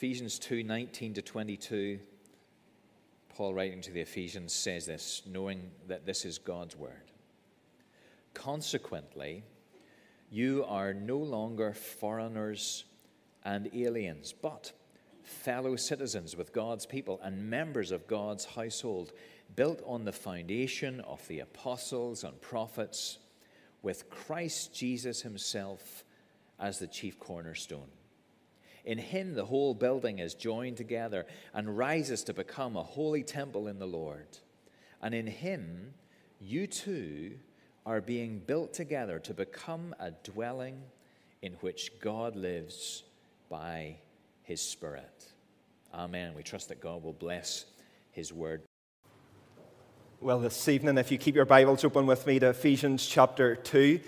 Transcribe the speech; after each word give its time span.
Ephesians 0.00 0.38
2 0.38 0.62
19 0.62 1.12
to 1.12 1.20
22, 1.20 1.98
Paul 3.28 3.52
writing 3.52 3.82
to 3.82 3.90
the 3.90 4.00
Ephesians 4.00 4.54
says 4.54 4.86
this, 4.86 5.20
knowing 5.26 5.70
that 5.88 6.06
this 6.06 6.24
is 6.24 6.38
God's 6.38 6.74
word. 6.74 7.12
Consequently, 8.32 9.42
you 10.30 10.64
are 10.66 10.94
no 10.94 11.18
longer 11.18 11.74
foreigners 11.74 12.84
and 13.44 13.68
aliens, 13.74 14.32
but 14.32 14.72
fellow 15.22 15.76
citizens 15.76 16.34
with 16.34 16.54
God's 16.54 16.86
people 16.86 17.20
and 17.22 17.50
members 17.50 17.90
of 17.90 18.06
God's 18.06 18.46
household, 18.46 19.12
built 19.54 19.82
on 19.84 20.06
the 20.06 20.12
foundation 20.12 21.00
of 21.00 21.28
the 21.28 21.40
apostles 21.40 22.24
and 22.24 22.40
prophets, 22.40 23.18
with 23.82 24.08
Christ 24.08 24.74
Jesus 24.74 25.20
himself 25.20 26.04
as 26.58 26.78
the 26.78 26.86
chief 26.86 27.18
cornerstone. 27.18 27.90
In 28.84 28.98
him, 28.98 29.34
the 29.34 29.44
whole 29.44 29.74
building 29.74 30.18
is 30.18 30.34
joined 30.34 30.76
together 30.76 31.26
and 31.52 31.76
rises 31.76 32.24
to 32.24 32.34
become 32.34 32.76
a 32.76 32.82
holy 32.82 33.22
temple 33.22 33.68
in 33.68 33.78
the 33.78 33.86
Lord. 33.86 34.38
And 35.02 35.14
in 35.14 35.26
him, 35.26 35.94
you 36.40 36.66
too 36.66 37.32
are 37.86 38.00
being 38.00 38.38
built 38.38 38.72
together 38.72 39.18
to 39.18 39.34
become 39.34 39.94
a 39.98 40.10
dwelling 40.10 40.82
in 41.42 41.52
which 41.60 41.92
God 42.00 42.36
lives 42.36 43.02
by 43.48 43.96
his 44.42 44.60
Spirit. 44.60 45.26
Amen. 45.94 46.34
We 46.34 46.42
trust 46.42 46.68
that 46.68 46.80
God 46.80 47.02
will 47.02 47.12
bless 47.12 47.64
his 48.12 48.32
word. 48.32 48.62
Well, 50.20 50.38
this 50.38 50.68
evening, 50.68 50.98
if 50.98 51.10
you 51.10 51.18
keep 51.18 51.34
your 51.34 51.46
Bibles 51.46 51.82
open 51.84 52.06
with 52.06 52.26
me 52.26 52.38
to 52.38 52.50
Ephesians 52.50 53.06
chapter 53.06 53.56
2, 53.56 54.00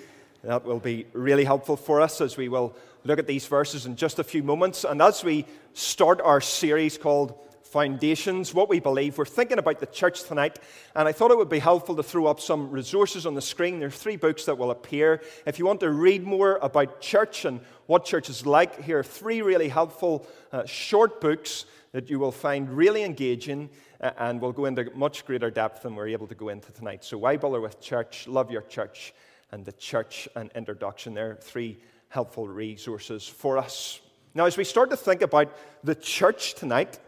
that 0.44 0.64
will 0.64 0.78
be 0.78 1.06
really 1.12 1.44
helpful 1.44 1.76
for 1.76 2.00
us 2.00 2.20
as 2.20 2.36
we 2.36 2.48
will 2.48 2.76
look 3.04 3.18
at 3.18 3.26
these 3.26 3.46
verses 3.46 3.86
in 3.86 3.96
just 3.96 4.18
a 4.18 4.24
few 4.24 4.42
moments. 4.42 4.84
And 4.84 5.02
as 5.02 5.24
we 5.24 5.44
start 5.72 6.20
our 6.20 6.40
series 6.40 6.98
called 6.98 7.38
Foundations, 7.62 8.52
what 8.52 8.68
we 8.68 8.80
believe, 8.80 9.16
we're 9.16 9.24
thinking 9.24 9.58
about 9.58 9.80
the 9.80 9.86
church 9.86 10.24
tonight. 10.24 10.58
And 10.94 11.08
I 11.08 11.12
thought 11.12 11.30
it 11.30 11.38
would 11.38 11.48
be 11.48 11.58
helpful 11.58 11.96
to 11.96 12.02
throw 12.02 12.26
up 12.26 12.38
some 12.38 12.70
resources 12.70 13.24
on 13.24 13.34
the 13.34 13.40
screen. 13.40 13.78
There 13.78 13.88
are 13.88 13.90
three 13.90 14.16
books 14.16 14.44
that 14.44 14.58
will 14.58 14.70
appear. 14.70 15.22
If 15.46 15.58
you 15.58 15.64
want 15.64 15.80
to 15.80 15.90
read 15.90 16.22
more 16.22 16.58
about 16.60 17.00
church 17.00 17.46
and 17.46 17.60
what 17.86 18.04
church 18.04 18.28
is 18.28 18.44
like, 18.44 18.82
here 18.82 18.98
are 18.98 19.04
three 19.04 19.40
really 19.40 19.68
helpful 19.68 20.26
uh, 20.52 20.66
short 20.66 21.20
books 21.20 21.64
that 21.92 22.10
you 22.10 22.18
will 22.18 22.32
find 22.32 22.70
really 22.70 23.04
engaging 23.04 23.70
uh, 24.00 24.10
and 24.18 24.40
will 24.40 24.52
go 24.52 24.66
into 24.66 24.90
much 24.94 25.24
greater 25.24 25.50
depth 25.50 25.82
than 25.82 25.94
we're 25.94 26.08
able 26.08 26.26
to 26.26 26.34
go 26.34 26.50
into 26.50 26.72
tonight. 26.72 27.04
So, 27.04 27.16
Why 27.18 27.38
Bother 27.38 27.60
with 27.60 27.80
Church? 27.80 28.28
Love 28.28 28.50
Your 28.50 28.62
Church 28.62 29.14
and 29.50 29.64
the 29.64 29.72
church 29.72 30.28
and 30.34 30.50
introduction. 30.54 31.14
There 31.14 31.30
are 31.30 31.36
three 31.36 31.78
helpful 32.12 32.46
resources 32.46 33.26
for 33.26 33.56
us. 33.56 33.98
Now, 34.34 34.44
as 34.44 34.58
we 34.58 34.64
start 34.64 34.90
to 34.90 34.98
think 34.98 35.22
about 35.22 35.56
the 35.82 35.94
church 35.94 36.52
tonight, 36.52 36.98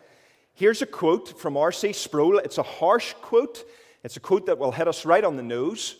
here's 0.54 0.80
a 0.80 0.86
quote 0.86 1.38
from 1.38 1.58
R.C. 1.58 1.92
Sproul. 1.92 2.38
It's 2.38 2.56
a 2.56 2.62
harsh 2.62 3.12
quote, 3.20 3.64
it's 4.02 4.16
a 4.16 4.20
quote 4.20 4.46
that 4.46 4.58
will 4.58 4.72
hit 4.72 4.88
us 4.88 5.04
right 5.04 5.22
on 5.22 5.36
the 5.36 5.42
nose. 5.42 5.96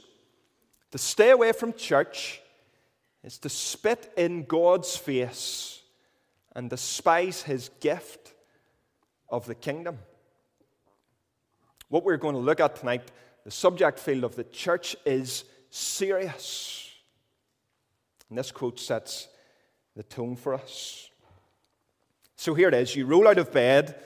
To 0.92 0.98
stay 0.98 1.30
away 1.30 1.52
from 1.52 1.75
church 1.75 2.41
is 3.22 3.36
to 3.41 3.50
spit 3.50 4.10
in 4.16 4.44
God's 4.44 4.97
face 4.97 5.82
and 6.56 6.70
despise 6.70 7.42
his 7.42 7.69
gift 7.80 8.32
of 9.28 9.44
the 9.44 9.55
kingdom. 9.55 9.98
What 11.91 12.05
we're 12.05 12.16
going 12.16 12.36
to 12.36 12.41
look 12.41 12.60
at 12.60 12.77
tonight, 12.77 13.10
the 13.44 13.50
subject 13.50 13.98
field 13.98 14.25
of 14.25 14.34
the 14.34 14.44
church, 14.44 14.97
is 15.05 15.44
serious. 15.69 16.83
And 18.28 18.39
this 18.39 18.53
quote 18.53 18.80
sets 18.80 19.28
the 19.97 20.03
tone 20.03 20.36
for 20.36 20.55
us. 20.55 21.11
So 22.36 22.55
here 22.55 22.69
it 22.69 22.75
is 22.75 22.97
you 22.97 23.06
roll 23.06 23.28
out 23.28 23.39
of 23.39 23.53
bed, 23.53 23.97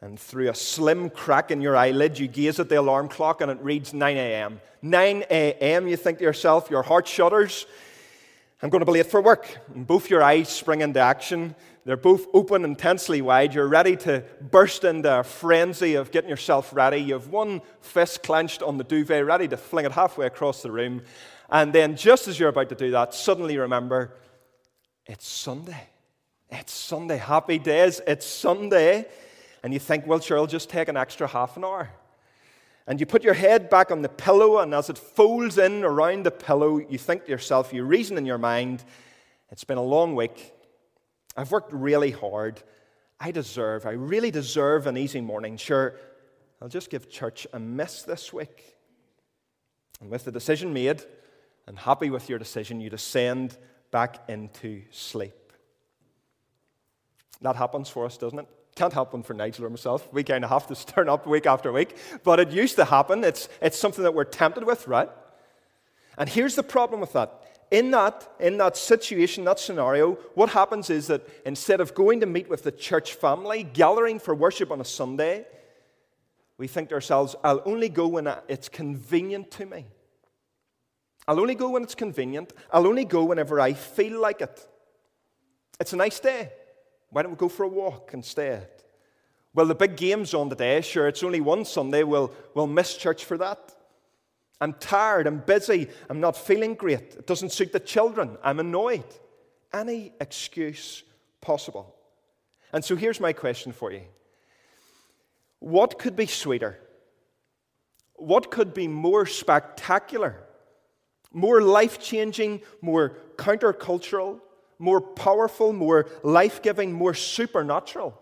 and 0.00 0.18
through 0.18 0.48
a 0.48 0.54
slim 0.54 1.10
crack 1.10 1.50
in 1.50 1.60
your 1.60 1.76
eyelid, 1.76 2.18
you 2.18 2.26
gaze 2.26 2.58
at 2.58 2.68
the 2.68 2.80
alarm 2.80 3.08
clock 3.08 3.40
and 3.40 3.50
it 3.50 3.58
reads 3.60 3.92
9 3.92 4.16
a.m. 4.16 4.60
9 4.82 5.24
a.m., 5.30 5.88
you 5.88 5.96
think 5.96 6.18
to 6.18 6.24
yourself, 6.24 6.70
your 6.70 6.82
heart 6.82 7.06
shudders. 7.06 7.66
I'm 8.62 8.70
going 8.70 8.80
to 8.80 8.86
be 8.86 8.92
late 8.92 9.06
for 9.06 9.20
work. 9.20 9.58
And 9.74 9.86
both 9.86 10.10
your 10.10 10.22
eyes 10.22 10.48
spring 10.48 10.80
into 10.80 11.00
action. 11.00 11.54
They're 11.84 11.96
both 11.96 12.26
open 12.34 12.64
intensely 12.64 13.22
wide. 13.22 13.54
You're 13.54 13.68
ready 13.68 13.96
to 13.98 14.22
burst 14.50 14.84
into 14.84 15.20
a 15.20 15.22
frenzy 15.22 15.94
of 15.94 16.10
getting 16.10 16.28
yourself 16.30 16.72
ready. 16.74 16.98
You 16.98 17.14
have 17.14 17.28
one 17.28 17.62
fist 17.80 18.22
clenched 18.22 18.62
on 18.62 18.76
the 18.76 18.84
duvet, 18.84 19.24
ready 19.24 19.48
to 19.48 19.56
fling 19.56 19.86
it 19.86 19.92
halfway 19.92 20.26
across 20.26 20.62
the 20.62 20.70
room. 20.70 21.02
And 21.50 21.72
then, 21.72 21.96
just 21.96 22.28
as 22.28 22.38
you're 22.38 22.48
about 22.48 22.68
to 22.68 22.74
do 22.74 22.92
that, 22.92 23.12
suddenly 23.12 23.58
remember 23.58 24.14
it's 25.06 25.26
Sunday. 25.26 25.88
It's 26.48 26.72
Sunday. 26.72 27.16
Happy 27.16 27.58
days. 27.58 28.00
It's 28.06 28.26
Sunday. 28.26 29.06
And 29.62 29.72
you 29.72 29.80
think, 29.80 30.06
well, 30.06 30.20
sure, 30.20 30.38
I'll 30.38 30.46
just 30.46 30.70
take 30.70 30.88
an 30.88 30.96
extra 30.96 31.26
half 31.26 31.56
an 31.56 31.64
hour. 31.64 31.90
And 32.86 32.98
you 32.98 33.06
put 33.06 33.22
your 33.22 33.34
head 33.34 33.68
back 33.68 33.90
on 33.90 34.02
the 34.02 34.08
pillow, 34.08 34.58
and 34.58 34.74
as 34.74 34.90
it 34.90 34.98
folds 34.98 35.58
in 35.58 35.84
around 35.84 36.24
the 36.24 36.30
pillow, 36.30 36.78
you 36.78 36.98
think 36.98 37.24
to 37.24 37.30
yourself, 37.30 37.72
you 37.72 37.84
reason 37.84 38.16
in 38.16 38.26
your 38.26 38.38
mind, 38.38 38.84
it's 39.50 39.64
been 39.64 39.78
a 39.78 39.82
long 39.82 40.16
week. 40.16 40.52
I've 41.36 41.52
worked 41.52 41.72
really 41.72 42.10
hard. 42.10 42.62
I 43.20 43.30
deserve, 43.32 43.84
I 43.84 43.90
really 43.90 44.30
deserve 44.30 44.86
an 44.86 44.96
easy 44.96 45.20
morning. 45.20 45.56
Sure, 45.56 45.94
I'll 46.62 46.68
just 46.68 46.90
give 46.90 47.10
church 47.10 47.46
a 47.52 47.58
miss 47.58 48.02
this 48.02 48.32
week. 48.32 48.76
And 50.00 50.10
with 50.10 50.24
the 50.24 50.32
decision 50.32 50.72
made, 50.72 51.02
and 51.70 51.78
happy 51.78 52.10
with 52.10 52.28
your 52.28 52.40
decision, 52.40 52.80
you 52.80 52.90
descend 52.90 53.56
back 53.92 54.28
into 54.28 54.82
sleep. 54.90 55.52
That 57.42 57.54
happens 57.54 57.88
for 57.88 58.04
us, 58.06 58.18
doesn't 58.18 58.40
it? 58.40 58.48
Can't 58.74 58.92
happen 58.92 59.22
for 59.22 59.34
Nigel 59.34 59.66
or 59.66 59.70
myself. 59.70 60.12
We 60.12 60.24
kind 60.24 60.42
of 60.42 60.50
have 60.50 60.66
to 60.66 60.86
turn 60.94 61.08
up 61.08 61.28
week 61.28 61.46
after 61.46 61.70
week, 61.70 61.96
but 62.24 62.40
it 62.40 62.50
used 62.50 62.74
to 62.74 62.84
happen. 62.84 63.22
It's, 63.22 63.48
it's 63.62 63.78
something 63.78 64.02
that 64.02 64.12
we're 64.12 64.24
tempted 64.24 64.64
with, 64.64 64.88
right? 64.88 65.08
And 66.18 66.28
here's 66.28 66.56
the 66.56 66.64
problem 66.64 67.00
with 67.00 67.12
that. 67.12 67.40
In 67.70 67.92
that, 67.92 68.28
in 68.40 68.58
that 68.58 68.76
situation, 68.76 69.44
that 69.44 69.60
scenario, 69.60 70.14
what 70.34 70.50
happens 70.50 70.90
is 70.90 71.06
that 71.06 71.24
instead 71.46 71.80
of 71.80 71.94
going 71.94 72.18
to 72.18 72.26
meet 72.26 72.50
with 72.50 72.64
the 72.64 72.72
church 72.72 73.14
family, 73.14 73.62
gathering 73.62 74.18
for 74.18 74.34
worship 74.34 74.72
on 74.72 74.80
a 74.80 74.84
Sunday, 74.84 75.46
we 76.58 76.66
think 76.66 76.88
to 76.88 76.96
ourselves, 76.96 77.36
I'll 77.44 77.62
only 77.64 77.88
go 77.88 78.08
when 78.08 78.26
it's 78.48 78.68
convenient 78.68 79.52
to 79.52 79.66
me. 79.66 79.86
I'll 81.30 81.38
only 81.38 81.54
go 81.54 81.70
when 81.70 81.84
it's 81.84 81.94
convenient. 81.94 82.52
I'll 82.72 82.88
only 82.88 83.04
go 83.04 83.22
whenever 83.22 83.60
I 83.60 83.74
feel 83.74 84.20
like 84.20 84.40
it. 84.40 84.66
It's 85.78 85.92
a 85.92 85.96
nice 85.96 86.18
day. 86.18 86.50
Why 87.10 87.22
don't 87.22 87.30
we 87.30 87.36
go 87.36 87.48
for 87.48 87.62
a 87.62 87.68
walk 87.68 88.10
instead? 88.14 88.68
Well, 89.54 89.66
the 89.66 89.76
big 89.76 89.96
game's 89.96 90.34
on 90.34 90.50
today. 90.50 90.80
Sure, 90.80 91.06
it's 91.06 91.22
only 91.22 91.40
one 91.40 91.64
Sunday. 91.64 92.02
We'll, 92.02 92.32
we'll 92.54 92.66
miss 92.66 92.96
church 92.96 93.24
for 93.24 93.38
that. 93.38 93.76
I'm 94.60 94.72
tired. 94.72 95.28
I'm 95.28 95.38
busy. 95.38 95.86
I'm 96.08 96.18
not 96.18 96.36
feeling 96.36 96.74
great. 96.74 97.14
It 97.14 97.28
doesn't 97.28 97.52
suit 97.52 97.72
the 97.72 97.78
children. 97.78 98.36
I'm 98.42 98.58
annoyed. 98.58 99.04
Any 99.72 100.12
excuse 100.20 101.04
possible. 101.40 101.94
And 102.72 102.84
so 102.84 102.96
here's 102.96 103.20
my 103.20 103.32
question 103.32 103.70
for 103.70 103.92
you 103.92 104.02
What 105.60 105.96
could 105.96 106.16
be 106.16 106.26
sweeter? 106.26 106.80
What 108.16 108.50
could 108.50 108.74
be 108.74 108.88
more 108.88 109.26
spectacular 109.26 110.48
more 111.32 111.62
life 111.62 112.00
changing, 112.00 112.62
more 112.80 113.16
countercultural, 113.36 114.40
more 114.78 115.00
powerful, 115.00 115.72
more 115.72 116.08
life 116.22 116.62
giving, 116.62 116.92
more 116.92 117.14
supernatural, 117.14 118.18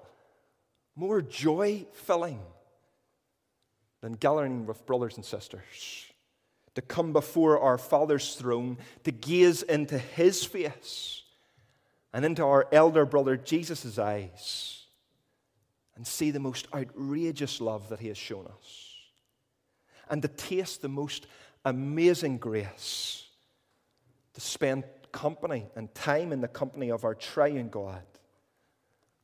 more 0.97 1.23
joy 1.23 1.87
filling 1.93 2.41
than 4.01 4.13
gathering 4.13 4.67
with 4.67 4.85
brothers 4.87 5.17
and 5.17 5.25
sisters, 5.25 6.07
to 6.75 6.83
come 6.83 7.13
before 7.13 7.59
our 7.61 7.79
Father's 7.79 8.35
throne, 8.35 8.79
to 9.05 9.11
gaze 9.11 9.63
into 9.63 9.99
His 9.99 10.45
face 10.45 11.23
and 12.13 12.25
into 12.25 12.45
our 12.45 12.67
elder 12.73 13.05
brother 13.05 13.37
Jesus' 13.37 13.99
eyes 13.99 14.87
and 15.97 16.07
see 16.07 16.31
the 16.31 16.39
most 16.41 16.69
outrageous 16.73 17.61
love 17.61 17.89
that 17.89 18.01
He 18.01 18.09
has 18.09 18.19
shown 18.19 18.47
us, 18.47 18.95
and 20.09 20.23
to 20.23 20.29
taste 20.29 20.81
the 20.81 20.89
most 20.89 21.27
amazing 21.69 22.39
grace 22.39 23.27
to 24.35 24.41
spend 24.41 24.85
company 25.13 25.67
and 25.77 25.95
time 25.95 26.33
in 26.33 26.41
the 26.41 26.49
company 26.49 26.91
of 26.91 27.05
our 27.05 27.15
triune 27.15 27.69
God 27.69 28.03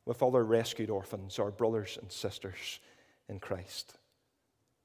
with 0.06 0.23
other 0.23 0.44
rescued 0.44 0.91
orphans, 0.91 1.38
our 1.38 1.50
brothers 1.50 1.99
and 2.00 2.11
sisters 2.11 2.81
in 3.29 3.41
Christ. 3.41 3.96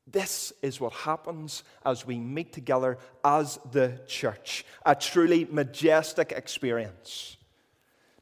This 0.07 0.53
is 0.61 0.79
what 0.79 0.93
happens 0.93 1.63
as 1.85 2.05
we 2.05 2.17
meet 2.17 2.51
together 2.53 2.97
as 3.23 3.59
the 3.71 3.99
church. 4.07 4.65
A 4.85 4.95
truly 4.95 5.45
majestic 5.45 6.31
experience. 6.31 7.37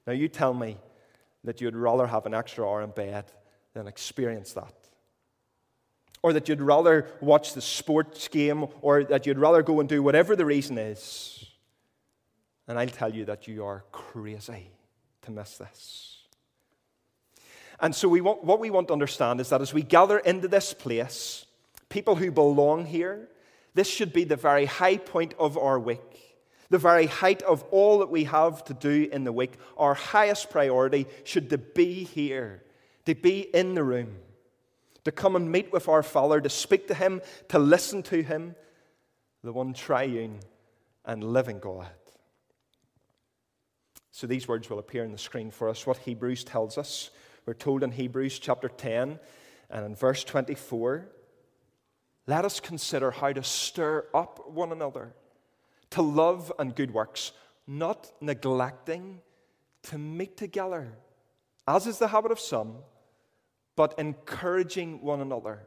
Now, 0.06 0.14
you 0.14 0.28
tell 0.28 0.54
me 0.54 0.78
that 1.44 1.62
you'd 1.62 1.76
rather 1.76 2.08
have 2.08 2.26
an 2.26 2.34
extra 2.34 2.68
hour 2.68 2.82
in 2.82 2.90
bed 2.90 3.26
than 3.74 3.88
experience 3.88 4.54
that 4.54 4.74
or 6.28 6.34
that 6.34 6.50
you'd 6.50 6.62
rather 6.62 7.08
watch 7.22 7.54
the 7.54 7.62
sports 7.62 8.28
game, 8.28 8.68
or 8.82 9.06
that 9.06 9.26
you'd 9.26 9.40
rather 9.40 9.64
go 9.64 9.80
and 9.80 9.88
do 9.88 10.04
whatever 10.04 10.36
the 10.36 10.46
reason 10.46 10.78
is. 10.78 11.46
And 12.68 12.78
I'll 12.78 12.90
tell 12.90 13.16
you 13.16 13.24
that 13.26 13.48
you 13.48 13.64
are 13.64 13.86
crazy 13.94 14.72
to 15.22 15.32
miss 15.32 15.58
this. 15.58 16.18
And 17.80 17.96
so, 17.96 18.10
we 18.10 18.20
want, 18.20 18.44
what 18.44 18.60
we 18.60 18.70
want 18.70 18.88
to 18.88 18.94
understand 18.94 19.40
is 19.40 19.48
that 19.50 19.62
as 19.62 19.74
we 19.74 19.84
gather 19.84 20.18
into 20.18 20.50
this 20.50 20.74
place, 20.74 21.46
people 21.88 22.18
who 22.18 22.30
belong 22.30 22.86
here, 22.86 23.30
this 23.74 23.88
should 23.88 24.12
be 24.12 24.26
the 24.26 24.36
very 24.36 24.66
high 24.66 24.98
point 24.98 25.34
of 25.40 25.58
our 25.58 25.80
week, 25.80 26.42
the 26.70 26.78
very 26.78 27.06
height 27.06 27.42
of 27.44 27.64
all 27.72 28.00
that 28.00 28.10
we 28.10 28.26
have 28.26 28.66
to 28.66 28.74
do 28.74 29.08
in 29.14 29.24
the 29.24 29.32
week. 29.32 29.54
Our 29.78 29.94
highest 29.94 30.50
priority 30.50 31.08
should 31.24 31.50
to 31.52 31.58
be 31.58 32.04
here, 32.04 32.64
to 33.06 33.16
be 33.16 33.40
in 33.40 33.76
the 33.76 33.84
room, 33.86 34.18
to 35.08 35.12
come 35.12 35.36
and 35.36 35.52
meet 35.52 35.72
with 35.72 35.88
our 35.88 36.04
Father, 36.04 36.42
to 36.42 36.50
speak 36.50 36.88
to 36.90 36.94
Him, 36.94 37.22
to 37.48 37.58
listen 37.58 38.04
to 38.04 38.22
Him, 38.22 38.56
the 39.44 39.54
one 39.54 39.74
triune 39.74 40.40
and 41.06 41.24
living 41.24 41.60
God. 41.60 41.88
So 44.12 44.28
these 44.28 44.48
words 44.48 44.70
will 44.70 44.80
appear 44.80 45.06
on 45.06 45.12
the 45.12 45.18
screen 45.18 45.50
for 45.50 45.70
us. 45.70 45.88
What 45.88 45.98
Hebrews 45.98 46.44
tells 46.44 46.78
us. 46.78 47.12
We're 47.46 47.54
told 47.54 47.84
in 47.84 47.92
Hebrews 47.92 48.40
chapter 48.40 48.68
10 48.68 49.20
and 49.70 49.86
in 49.86 49.96
verse 49.96 50.24
24 50.24 51.08
let 52.28 52.44
us 52.44 52.60
consider 52.60 53.10
how 53.10 53.32
to 53.32 53.42
stir 53.42 54.06
up 54.14 54.52
one 54.52 54.74
another 54.74 55.14
to 55.92 56.02
love 56.02 56.52
and 56.60 56.76
good 56.76 56.92
works, 56.92 57.32
not 57.66 58.12
neglecting 58.20 59.22
to 59.84 59.98
meet 59.98 60.36
together, 60.36 60.92
as 61.66 61.88
is 61.88 62.00
the 62.00 62.10
habit 62.10 62.34
of 62.34 62.40
some, 62.40 62.76
but 63.78 63.98
encouraging 63.98 65.02
one 65.02 65.22
another, 65.22 65.66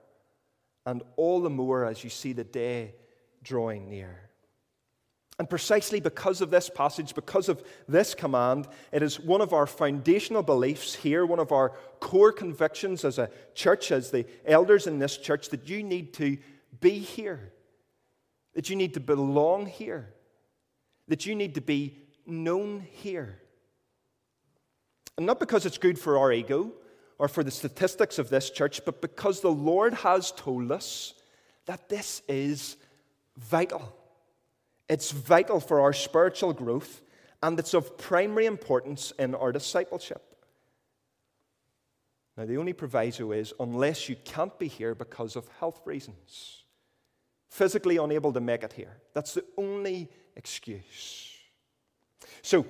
and 0.84 1.02
all 1.16 1.40
the 1.40 1.48
more 1.48 1.86
as 1.86 2.04
you 2.04 2.10
see 2.10 2.34
the 2.34 2.44
day 2.44 2.92
drawing 3.42 3.88
near. 3.88 4.18
And 5.38 5.48
precisely 5.48 6.00
because 6.00 6.42
of 6.42 6.50
this 6.50 6.68
passage, 6.68 7.14
because 7.14 7.48
of 7.48 7.62
this 7.88 8.14
command, 8.14 8.68
it 8.92 9.02
is 9.02 9.18
one 9.18 9.40
of 9.40 9.54
our 9.54 9.66
foundational 9.66 10.42
beliefs 10.42 10.94
here, 10.94 11.24
one 11.24 11.38
of 11.38 11.52
our 11.52 11.70
core 12.00 12.32
convictions 12.32 13.06
as 13.06 13.16
a 13.18 13.30
church, 13.54 13.90
as 13.90 14.10
the 14.10 14.26
elders 14.44 14.86
in 14.86 14.98
this 14.98 15.16
church, 15.16 15.48
that 15.48 15.66
you 15.66 15.82
need 15.82 16.12
to 16.14 16.36
be 16.80 16.98
here, 16.98 17.52
that 18.54 18.68
you 18.68 18.76
need 18.76 18.92
to 18.94 19.00
belong 19.00 19.66
here, 19.66 20.12
that 21.08 21.24
you 21.24 21.34
need 21.34 21.54
to 21.54 21.62
be 21.62 21.96
known 22.26 22.84
here. 22.90 23.40
And 25.16 25.26
not 25.26 25.38
because 25.38 25.64
it's 25.64 25.78
good 25.78 25.98
for 25.98 26.18
our 26.18 26.32
ego 26.32 26.72
or 27.20 27.28
for 27.28 27.44
the 27.44 27.50
statistics 27.50 28.18
of 28.18 28.30
this 28.30 28.48
church, 28.48 28.82
but 28.86 29.02
because 29.02 29.42
the 29.42 29.52
Lord 29.52 29.92
has 29.92 30.32
told 30.32 30.72
us 30.72 31.12
that 31.66 31.90
this 31.90 32.22
is 32.26 32.78
vital. 33.36 33.94
It's 34.88 35.10
vital 35.10 35.60
for 35.60 35.82
our 35.82 35.92
spiritual 35.92 36.54
growth, 36.54 37.02
and 37.42 37.58
it's 37.58 37.74
of 37.74 37.98
primary 37.98 38.46
importance 38.46 39.12
in 39.18 39.34
our 39.34 39.52
discipleship. 39.52 40.22
Now, 42.38 42.46
the 42.46 42.56
only 42.56 42.72
proviso 42.72 43.32
is 43.32 43.52
unless 43.60 44.08
you 44.08 44.16
can't 44.24 44.58
be 44.58 44.68
here 44.68 44.94
because 44.94 45.36
of 45.36 45.46
health 45.58 45.82
reasons, 45.84 46.64
physically 47.50 47.98
unable 47.98 48.32
to 48.32 48.40
make 48.40 48.62
it 48.62 48.72
here. 48.72 48.96
That's 49.12 49.34
the 49.34 49.44
only 49.58 50.08
excuse. 50.36 51.36
So, 52.40 52.64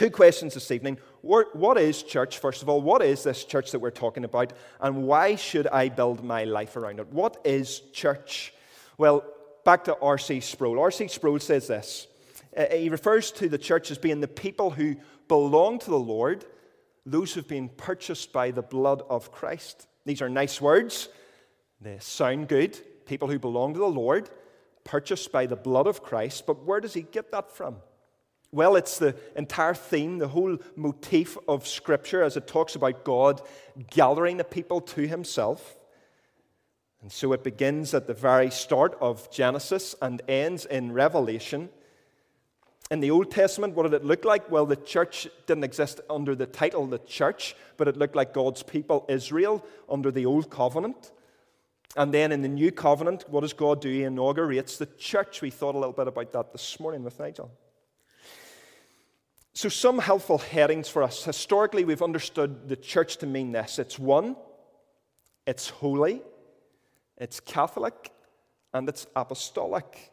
two 0.00 0.10
questions 0.10 0.54
this 0.54 0.70
evening. 0.70 0.96
What 1.20 1.76
is 1.76 2.02
church, 2.02 2.38
first 2.38 2.62
of 2.62 2.70
all? 2.70 2.80
What 2.80 3.02
is 3.02 3.22
this 3.22 3.44
church 3.44 3.72
that 3.72 3.80
we're 3.80 3.90
talking 3.90 4.24
about? 4.24 4.54
And 4.80 5.02
why 5.02 5.34
should 5.34 5.66
I 5.66 5.90
build 5.90 6.24
my 6.24 6.44
life 6.44 6.74
around 6.76 7.00
it? 7.00 7.08
What 7.08 7.36
is 7.44 7.80
church? 7.92 8.54
Well, 8.96 9.22
back 9.62 9.84
to 9.84 9.98
R.C. 10.00 10.40
Sproul. 10.40 10.80
R.C. 10.80 11.08
Sproul 11.08 11.38
says 11.38 11.66
this. 11.66 12.06
Uh, 12.56 12.64
he 12.72 12.88
refers 12.88 13.30
to 13.32 13.48
the 13.50 13.58
church 13.58 13.90
as 13.90 13.98
being 13.98 14.22
the 14.22 14.26
people 14.26 14.70
who 14.70 14.96
belong 15.28 15.78
to 15.80 15.90
the 15.90 15.98
Lord, 15.98 16.46
those 17.04 17.34
who've 17.34 17.46
been 17.46 17.68
purchased 17.68 18.32
by 18.32 18.52
the 18.52 18.62
blood 18.62 19.02
of 19.10 19.30
Christ. 19.30 19.86
These 20.06 20.22
are 20.22 20.30
nice 20.30 20.62
words. 20.62 21.10
They 21.78 21.98
sound 22.00 22.48
good. 22.48 22.80
People 23.04 23.28
who 23.28 23.38
belong 23.38 23.74
to 23.74 23.80
the 23.80 23.84
Lord, 23.84 24.30
purchased 24.82 25.30
by 25.30 25.44
the 25.44 25.56
blood 25.56 25.86
of 25.86 26.02
Christ. 26.02 26.46
But 26.46 26.64
where 26.64 26.80
does 26.80 26.94
he 26.94 27.02
get 27.02 27.32
that 27.32 27.54
from? 27.54 27.76
Well, 28.52 28.74
it's 28.74 28.98
the 28.98 29.14
entire 29.36 29.74
theme, 29.74 30.18
the 30.18 30.28
whole 30.28 30.58
motif 30.74 31.38
of 31.46 31.68
Scripture 31.68 32.22
as 32.22 32.36
it 32.36 32.48
talks 32.48 32.74
about 32.74 33.04
God 33.04 33.40
gathering 33.90 34.38
the 34.38 34.44
people 34.44 34.80
to 34.80 35.06
himself. 35.06 35.76
And 37.00 37.12
so 37.12 37.32
it 37.32 37.44
begins 37.44 37.94
at 37.94 38.06
the 38.06 38.14
very 38.14 38.50
start 38.50 38.96
of 39.00 39.30
Genesis 39.30 39.94
and 40.02 40.20
ends 40.28 40.66
in 40.66 40.92
Revelation. 40.92 41.70
In 42.90 42.98
the 42.98 43.12
Old 43.12 43.30
Testament, 43.30 43.74
what 43.74 43.84
did 43.84 43.94
it 43.94 44.04
look 44.04 44.24
like? 44.24 44.50
Well, 44.50 44.66
the 44.66 44.74
church 44.74 45.28
didn't 45.46 45.64
exist 45.64 46.00
under 46.10 46.34
the 46.34 46.46
title 46.46 46.86
the 46.86 46.98
church, 46.98 47.54
but 47.76 47.86
it 47.86 47.96
looked 47.96 48.16
like 48.16 48.34
God's 48.34 48.64
people, 48.64 49.06
Israel, 49.08 49.64
under 49.88 50.10
the 50.10 50.26
Old 50.26 50.50
Covenant. 50.50 51.12
And 51.96 52.12
then 52.12 52.32
in 52.32 52.42
the 52.42 52.48
New 52.48 52.72
Covenant, 52.72 53.24
what 53.28 53.40
does 53.42 53.52
God 53.52 53.80
do? 53.80 53.88
He 53.88 54.02
inaugurates 54.02 54.76
the 54.76 54.86
church. 54.86 55.40
We 55.40 55.50
thought 55.50 55.76
a 55.76 55.78
little 55.78 55.92
bit 55.92 56.08
about 56.08 56.32
that 56.32 56.52
this 56.52 56.80
morning 56.80 57.04
with 57.04 57.18
Nigel. 57.18 57.50
So, 59.52 59.68
some 59.68 59.98
helpful 59.98 60.38
headings 60.38 60.88
for 60.88 61.02
us. 61.02 61.24
Historically, 61.24 61.84
we've 61.84 62.02
understood 62.02 62.68
the 62.68 62.76
church 62.76 63.16
to 63.18 63.26
mean 63.26 63.52
this 63.52 63.78
it's 63.78 63.98
one, 63.98 64.36
it's 65.46 65.68
holy, 65.68 66.22
it's 67.16 67.40
Catholic 67.40 68.12
and 68.72 68.88
it's 68.88 69.06
apostolic. 69.16 70.12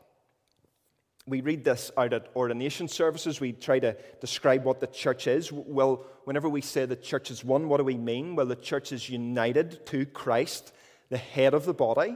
We 1.27 1.41
read 1.41 1.65
this 1.65 1.91
out 1.97 2.13
at 2.13 2.29
ordination 2.37 2.87
services. 2.87 3.41
We 3.41 3.51
try 3.51 3.79
to 3.79 3.97
describe 4.21 4.63
what 4.63 4.79
the 4.79 4.87
church 4.87 5.27
is. 5.27 5.51
Well, 5.51 6.05
whenever 6.23 6.47
we 6.47 6.61
say 6.61 6.85
the 6.85 6.95
church 6.95 7.29
is 7.29 7.43
one, 7.43 7.67
what 7.67 7.77
do 7.77 7.83
we 7.83 7.97
mean? 7.97 8.35
Well, 8.35 8.45
the 8.45 8.55
church 8.55 8.93
is 8.93 9.09
united 9.09 9.85
to 9.87 10.05
Christ, 10.05 10.71
the 11.09 11.17
head 11.17 11.53
of 11.53 11.65
the 11.65 11.73
body. 11.73 12.15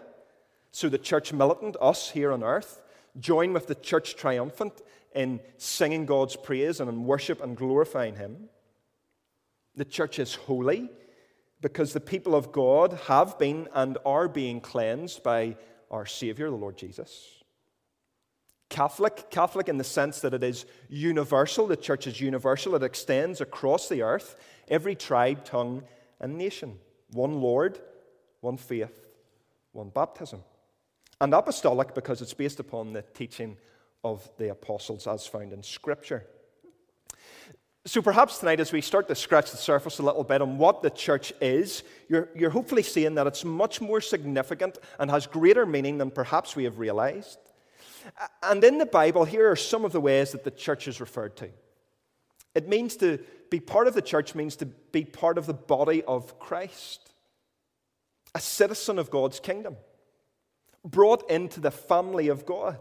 So 0.71 0.87
the 0.87 0.97
church 0.97 1.33
militant, 1.33 1.75
us 1.81 2.11
here 2.11 2.31
on 2.31 2.41
earth, 2.41 2.81
join 3.19 3.51
with 3.51 3.67
the 3.67 3.75
church 3.75 4.15
triumphant 4.15 4.81
in 5.13 5.39
singing 5.57 6.05
God's 6.05 6.35
praise 6.35 6.79
and 6.79 6.89
in 6.89 7.05
worship 7.05 7.41
and 7.41 7.57
glorifying 7.57 8.15
Him. 8.15 8.49
The 9.75 9.85
church 9.85 10.19
is 10.19 10.35
holy 10.35 10.89
because 11.61 11.93
the 11.93 11.99
people 11.99 12.35
of 12.35 12.51
God 12.51 12.99
have 13.07 13.37
been 13.37 13.67
and 13.73 13.97
are 14.05 14.27
being 14.27 14.61
cleansed 14.61 15.23
by 15.23 15.57
our 15.89 16.05
Savior, 16.05 16.49
the 16.49 16.55
Lord 16.55 16.77
Jesus. 16.77 17.41
Catholic, 18.69 19.29
Catholic 19.29 19.67
in 19.67 19.77
the 19.77 19.83
sense 19.83 20.21
that 20.21 20.33
it 20.33 20.43
is 20.43 20.65
universal, 20.87 21.67
the 21.67 21.75
church 21.75 22.07
is 22.07 22.21
universal, 22.21 22.73
it 22.73 22.83
extends 22.83 23.41
across 23.41 23.89
the 23.89 24.01
earth, 24.01 24.37
every 24.69 24.95
tribe, 24.95 25.43
tongue, 25.43 25.83
and 26.21 26.37
nation. 26.37 26.79
One 27.11 27.41
Lord, 27.41 27.79
one 28.39 28.55
faith, 28.55 29.09
one 29.73 29.89
baptism. 29.89 30.43
And 31.19 31.33
apostolic 31.33 31.93
because 31.93 32.21
it's 32.21 32.33
based 32.33 32.61
upon 32.61 32.93
the 32.93 33.01
teaching 33.01 33.57
of 34.03 34.27
the 34.37 34.49
apostles 34.49 35.07
as 35.07 35.27
found 35.27 35.53
in 35.53 35.63
Scripture. 35.63 36.25
So 37.85 38.01
perhaps 38.01 38.37
tonight, 38.37 38.59
as 38.59 38.71
we 38.71 38.81
start 38.81 39.07
to 39.07 39.15
scratch 39.15 39.49
the 39.49 39.57
surface 39.57 39.97
a 39.97 40.03
little 40.03 40.23
bit 40.23 40.41
on 40.41 40.59
what 40.59 40.83
the 40.83 40.91
church 40.91 41.33
is, 41.41 41.81
you're, 42.07 42.29
you're 42.35 42.51
hopefully 42.51 42.83
seeing 42.83 43.15
that 43.15 43.25
it's 43.25 43.43
much 43.43 43.81
more 43.81 44.01
significant 44.01 44.77
and 44.99 45.09
has 45.09 45.25
greater 45.25 45.65
meaning 45.65 45.97
than 45.97 46.11
perhaps 46.11 46.55
we 46.55 46.65
have 46.65 46.77
realized. 46.77 47.39
And 48.43 48.63
in 48.63 48.77
the 48.77 48.85
Bible, 48.85 49.25
here 49.25 49.49
are 49.49 49.55
some 49.55 49.83
of 49.83 49.93
the 49.93 50.01
ways 50.01 50.31
that 50.31 50.43
the 50.43 50.51
church 50.51 50.87
is 50.87 51.01
referred 51.01 51.35
to. 51.37 51.49
It 52.53 52.67
means 52.67 52.95
to 52.97 53.19
be 53.49 53.59
part 53.59 53.87
of 53.87 53.95
the 53.95 54.01
church 54.01 54.35
means 54.35 54.55
to 54.57 54.65
be 54.65 55.03
part 55.03 55.37
of 55.37 55.45
the 55.45 55.53
body 55.53 56.03
of 56.03 56.39
Christ, 56.39 57.11
a 58.35 58.39
citizen 58.39 58.99
of 58.99 59.09
God's 59.09 59.39
kingdom, 59.39 59.75
brought 60.85 61.29
into 61.31 61.59
the 61.59 61.71
family 61.71 62.27
of 62.27 62.45
God, 62.45 62.79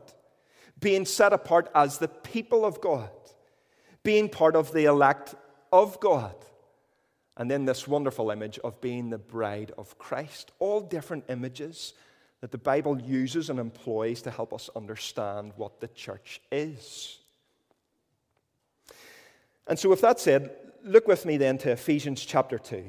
being 0.80 1.04
set 1.04 1.32
apart 1.32 1.70
as 1.74 1.98
the 1.98 2.08
people 2.08 2.64
of 2.64 2.80
God 2.80 3.10
being 4.02 4.28
part 4.28 4.56
of 4.56 4.72
the 4.72 4.84
elect 4.84 5.34
of 5.72 6.00
God. 6.00 6.34
And 7.36 7.50
then 7.50 7.64
this 7.64 7.88
wonderful 7.88 8.30
image 8.30 8.58
of 8.60 8.80
being 8.80 9.10
the 9.10 9.18
bride 9.18 9.72
of 9.78 9.98
Christ. 9.98 10.52
All 10.58 10.80
different 10.80 11.24
images 11.28 11.94
that 12.40 12.50
the 12.50 12.58
Bible 12.58 13.00
uses 13.00 13.50
and 13.50 13.58
employs 13.58 14.22
to 14.22 14.30
help 14.30 14.52
us 14.52 14.68
understand 14.74 15.52
what 15.56 15.80
the 15.80 15.88
church 15.88 16.40
is. 16.50 17.18
And 19.66 19.78
so, 19.78 19.88
with 19.88 20.00
that 20.00 20.18
said, 20.18 20.50
look 20.82 21.06
with 21.06 21.24
me 21.24 21.36
then 21.36 21.58
to 21.58 21.70
Ephesians 21.70 22.24
chapter 22.24 22.58
2. 22.58 22.84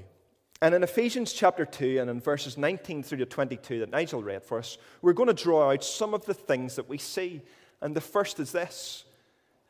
And 0.64 0.76
in 0.76 0.84
Ephesians 0.84 1.34
chapter 1.34 1.66
2 1.66 2.00
and 2.00 2.10
in 2.10 2.20
verses 2.20 2.58
19 2.58 3.04
through 3.04 3.20
to 3.20 3.26
22 3.26 3.80
that 3.80 3.90
Nigel 3.90 4.24
read 4.24 4.44
for 4.44 4.60
us, 4.60 4.78
we're 5.02 5.14
going 5.14 5.28
to 5.28 5.44
draw 5.44 5.72
out 5.72 5.84
some 5.84 6.14
of 6.14 6.26
the 6.26 6.34
things 6.34 6.76
that 6.76 6.88
we 6.88 6.98
see. 6.98 7.42
And 7.82 7.96
the 7.96 8.02
first 8.02 8.40
is 8.40 8.52
this 8.52 9.06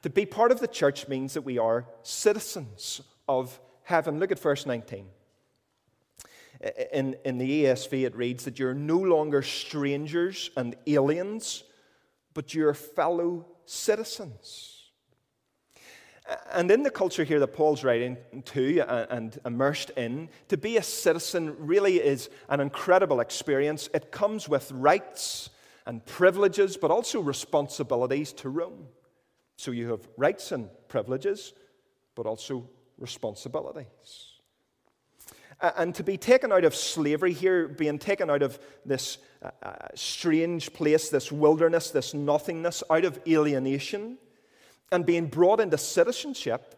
to 0.01 0.09
be 0.09 0.25
part 0.25 0.51
of 0.51 0.59
the 0.59 0.67
church 0.67 1.07
means 1.07 1.33
that 1.35 1.43
we 1.43 1.57
are 1.57 1.85
citizens 2.01 3.01
of 3.27 3.59
heaven. 3.83 4.19
Look 4.19 4.31
at 4.31 4.39
verse 4.39 4.65
19. 4.65 5.05
In, 6.91 7.15
in 7.25 7.37
the 7.37 7.63
ESV, 7.63 8.05
it 8.05 8.15
reads 8.15 8.45
that 8.45 8.59
you're 8.59 8.73
no 8.73 8.97
longer 8.97 9.41
strangers 9.41 10.51
and 10.57 10.75
aliens, 10.85 11.63
but 12.33 12.53
you're 12.53 12.73
fellow 12.73 13.45
citizens. 13.65 14.81
And 16.51 16.69
in 16.69 16.83
the 16.83 16.91
culture 16.91 17.23
here 17.23 17.39
that 17.39 17.53
Paul's 17.53 17.83
writing 17.83 18.17
to 18.45 18.79
and 19.09 19.39
immersed 19.45 19.89
in, 19.91 20.29
to 20.49 20.57
be 20.57 20.77
a 20.77 20.83
citizen 20.83 21.55
really 21.57 21.97
is 21.97 22.29
an 22.47 22.59
incredible 22.59 23.19
experience. 23.19 23.89
It 23.93 24.11
comes 24.11 24.47
with 24.47 24.71
rights 24.71 25.49
and 25.85 26.05
privileges, 26.05 26.77
but 26.77 26.91
also 26.91 27.19
responsibilities 27.19 28.33
to 28.33 28.49
Rome. 28.49 28.87
So 29.57 29.71
you 29.71 29.91
have 29.91 30.07
rights 30.17 30.51
and 30.51 30.69
privileges, 30.87 31.53
but 32.15 32.25
also 32.25 32.69
responsibilities. 32.97 34.31
And 35.61 35.93
to 35.95 36.03
be 36.03 36.17
taken 36.17 36.51
out 36.51 36.63
of 36.63 36.75
slavery 36.75 37.33
here, 37.33 37.67
being 37.67 37.99
taken 37.99 38.31
out 38.31 38.41
of 38.41 38.59
this 38.83 39.19
uh, 39.43 39.51
uh, 39.61 39.73
strange 39.93 40.73
place, 40.73 41.09
this 41.09 41.31
wilderness, 41.31 41.91
this 41.91 42.15
nothingness, 42.15 42.81
out 42.89 43.05
of 43.05 43.19
alienation, 43.27 44.17
and 44.91 45.05
being 45.05 45.27
brought 45.27 45.59
into 45.59 45.77
citizenship 45.77 46.75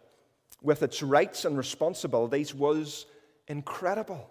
with 0.61 0.83
its 0.83 1.01
rights 1.01 1.45
and 1.45 1.57
responsibilities 1.57 2.53
was 2.53 3.05
incredible. 3.47 4.29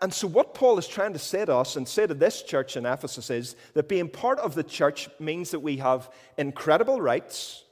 And 0.00 0.12
so, 0.12 0.26
what 0.26 0.54
Paul 0.54 0.78
is 0.78 0.88
trying 0.88 1.12
to 1.12 1.18
say 1.18 1.44
to 1.44 1.54
us 1.54 1.76
and 1.76 1.86
say 1.86 2.06
to 2.06 2.14
this 2.14 2.42
church 2.42 2.76
in 2.76 2.86
Ephesus 2.86 3.28
is 3.28 3.56
that 3.74 3.88
being 3.88 4.08
part 4.08 4.38
of 4.38 4.54
the 4.54 4.62
church 4.62 5.08
means 5.20 5.50
that 5.50 5.60
we 5.60 5.76
have 5.76 6.10
incredible 6.38 7.00
rights. 7.00 7.64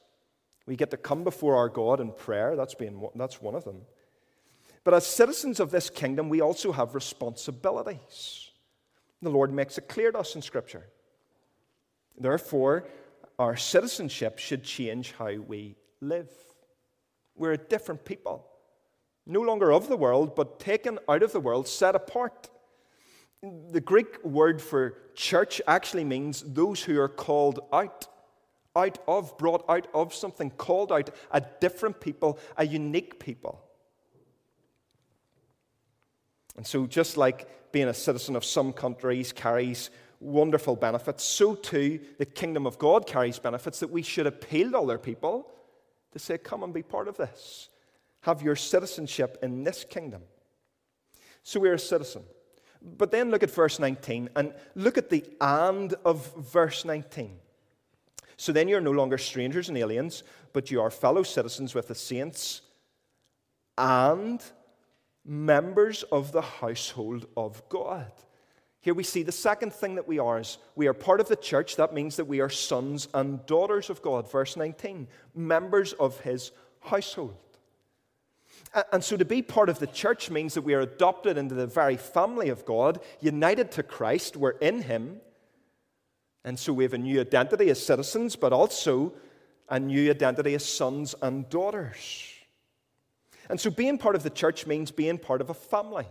We 0.66 0.76
get 0.76 0.90
to 0.90 0.98
come 0.98 1.24
before 1.24 1.56
our 1.56 1.70
God 1.70 2.00
in 2.00 2.12
prayer. 2.12 2.56
That's, 2.56 2.74
being, 2.74 3.08
that's 3.14 3.40
one 3.40 3.54
of 3.54 3.64
them. 3.64 3.82
But 4.82 4.92
as 4.92 5.06
citizens 5.06 5.60
of 5.60 5.70
this 5.70 5.88
kingdom, 5.88 6.28
we 6.28 6.42
also 6.42 6.72
have 6.72 6.94
responsibilities. 6.94 8.50
The 9.22 9.30
Lord 9.30 9.52
makes 9.52 9.78
it 9.78 9.88
clear 9.88 10.12
to 10.12 10.18
us 10.18 10.34
in 10.34 10.42
Scripture. 10.42 10.86
Therefore, 12.18 12.86
our 13.38 13.56
citizenship 13.56 14.38
should 14.38 14.62
change 14.62 15.12
how 15.12 15.34
we 15.36 15.76
live. 16.02 16.30
We're 17.34 17.52
a 17.52 17.58
different 17.58 18.04
people 18.04 18.46
no 19.26 19.40
longer 19.40 19.72
of 19.72 19.88
the 19.88 19.96
world, 19.96 20.34
but 20.34 20.58
taken 20.58 20.98
out 21.08 21.22
of 21.22 21.32
the 21.32 21.40
world, 21.40 21.66
set 21.66 21.94
apart. 21.94 22.50
The 23.42 23.80
Greek 23.80 24.22
word 24.24 24.60
for 24.60 24.98
church 25.14 25.60
actually 25.66 26.04
means 26.04 26.42
those 26.42 26.82
who 26.82 26.98
are 27.00 27.08
called 27.08 27.60
out, 27.72 28.06
out 28.76 28.98
of, 29.06 29.36
brought 29.38 29.64
out 29.68 29.88
of 29.94 30.14
something, 30.14 30.50
called 30.50 30.92
out, 30.92 31.10
a 31.30 31.42
different 31.60 32.00
people, 32.00 32.38
a 32.56 32.66
unique 32.66 33.18
people. 33.18 33.62
And 36.56 36.66
so, 36.66 36.86
just 36.86 37.16
like 37.16 37.72
being 37.72 37.88
a 37.88 37.94
citizen 37.94 38.36
of 38.36 38.44
some 38.44 38.72
countries 38.72 39.32
carries 39.32 39.90
wonderful 40.20 40.76
benefits, 40.76 41.24
so 41.24 41.54
too 41.54 42.00
the 42.18 42.24
kingdom 42.24 42.66
of 42.66 42.78
God 42.78 43.06
carries 43.06 43.38
benefits 43.38 43.80
that 43.80 43.90
we 43.90 44.02
should 44.02 44.26
appeal 44.26 44.70
to 44.70 44.78
other 44.78 44.98
people 44.98 45.50
to 46.12 46.18
say, 46.18 46.38
Come 46.38 46.62
and 46.62 46.72
be 46.72 46.82
part 46.82 47.08
of 47.08 47.16
this 47.16 47.68
have 48.24 48.42
your 48.42 48.56
citizenship 48.56 49.38
in 49.42 49.64
this 49.64 49.84
kingdom. 49.84 50.22
So 51.42 51.60
we're 51.60 51.74
a 51.74 51.78
citizen. 51.78 52.22
But 52.80 53.10
then 53.10 53.30
look 53.30 53.42
at 53.42 53.50
verse 53.50 53.78
19 53.78 54.30
and 54.34 54.54
look 54.74 54.98
at 54.98 55.10
the 55.10 55.24
and 55.40 55.94
of 56.04 56.34
verse 56.36 56.84
19. 56.84 57.36
So 58.36 58.52
then 58.52 58.66
you're 58.66 58.80
no 58.80 58.90
longer 58.90 59.18
strangers 59.18 59.68
and 59.68 59.76
aliens, 59.78 60.22
but 60.52 60.70
you 60.70 60.80
are 60.80 60.90
fellow 60.90 61.22
citizens 61.22 61.74
with 61.74 61.88
the 61.88 61.94
saints 61.94 62.62
and 63.76 64.42
members 65.24 66.02
of 66.04 66.32
the 66.32 66.42
household 66.42 67.26
of 67.36 67.62
God. 67.68 68.10
Here 68.80 68.94
we 68.94 69.04
see 69.04 69.22
the 69.22 69.32
second 69.32 69.72
thing 69.72 69.94
that 69.94 70.08
we 70.08 70.18
are 70.18 70.40
is 70.40 70.58
we 70.76 70.86
are 70.88 70.94
part 70.94 71.20
of 71.20 71.28
the 71.28 71.36
church. 71.36 71.76
That 71.76 71.94
means 71.94 72.16
that 72.16 72.26
we 72.26 72.40
are 72.40 72.50
sons 72.50 73.08
and 73.14 73.44
daughters 73.46 73.88
of 73.88 74.02
God. 74.02 74.30
Verse 74.30 74.56
19, 74.56 75.08
members 75.34 75.92
of 75.94 76.20
his 76.20 76.52
household. 76.80 77.36
And 78.92 79.04
so 79.04 79.16
to 79.16 79.24
be 79.24 79.40
part 79.40 79.68
of 79.68 79.78
the 79.78 79.86
church 79.86 80.30
means 80.30 80.54
that 80.54 80.62
we 80.62 80.74
are 80.74 80.80
adopted 80.80 81.38
into 81.38 81.54
the 81.54 81.66
very 81.66 81.96
family 81.96 82.48
of 82.48 82.64
God, 82.64 83.00
united 83.20 83.70
to 83.72 83.82
Christ, 83.82 84.36
we're 84.36 84.50
in 84.50 84.82
Him. 84.82 85.20
And 86.44 86.58
so 86.58 86.72
we 86.72 86.84
have 86.84 86.92
a 86.92 86.98
new 86.98 87.20
identity 87.20 87.70
as 87.70 87.84
citizens, 87.84 88.36
but 88.36 88.52
also 88.52 89.12
a 89.68 89.78
new 89.78 90.10
identity 90.10 90.54
as 90.54 90.64
sons 90.64 91.14
and 91.22 91.48
daughters. 91.48 92.30
And 93.48 93.60
so 93.60 93.70
being 93.70 93.98
part 93.98 94.16
of 94.16 94.22
the 94.22 94.30
church 94.30 94.66
means 94.66 94.90
being 94.90 95.18
part 95.18 95.40
of 95.40 95.50
a 95.50 95.54
family. 95.54 96.06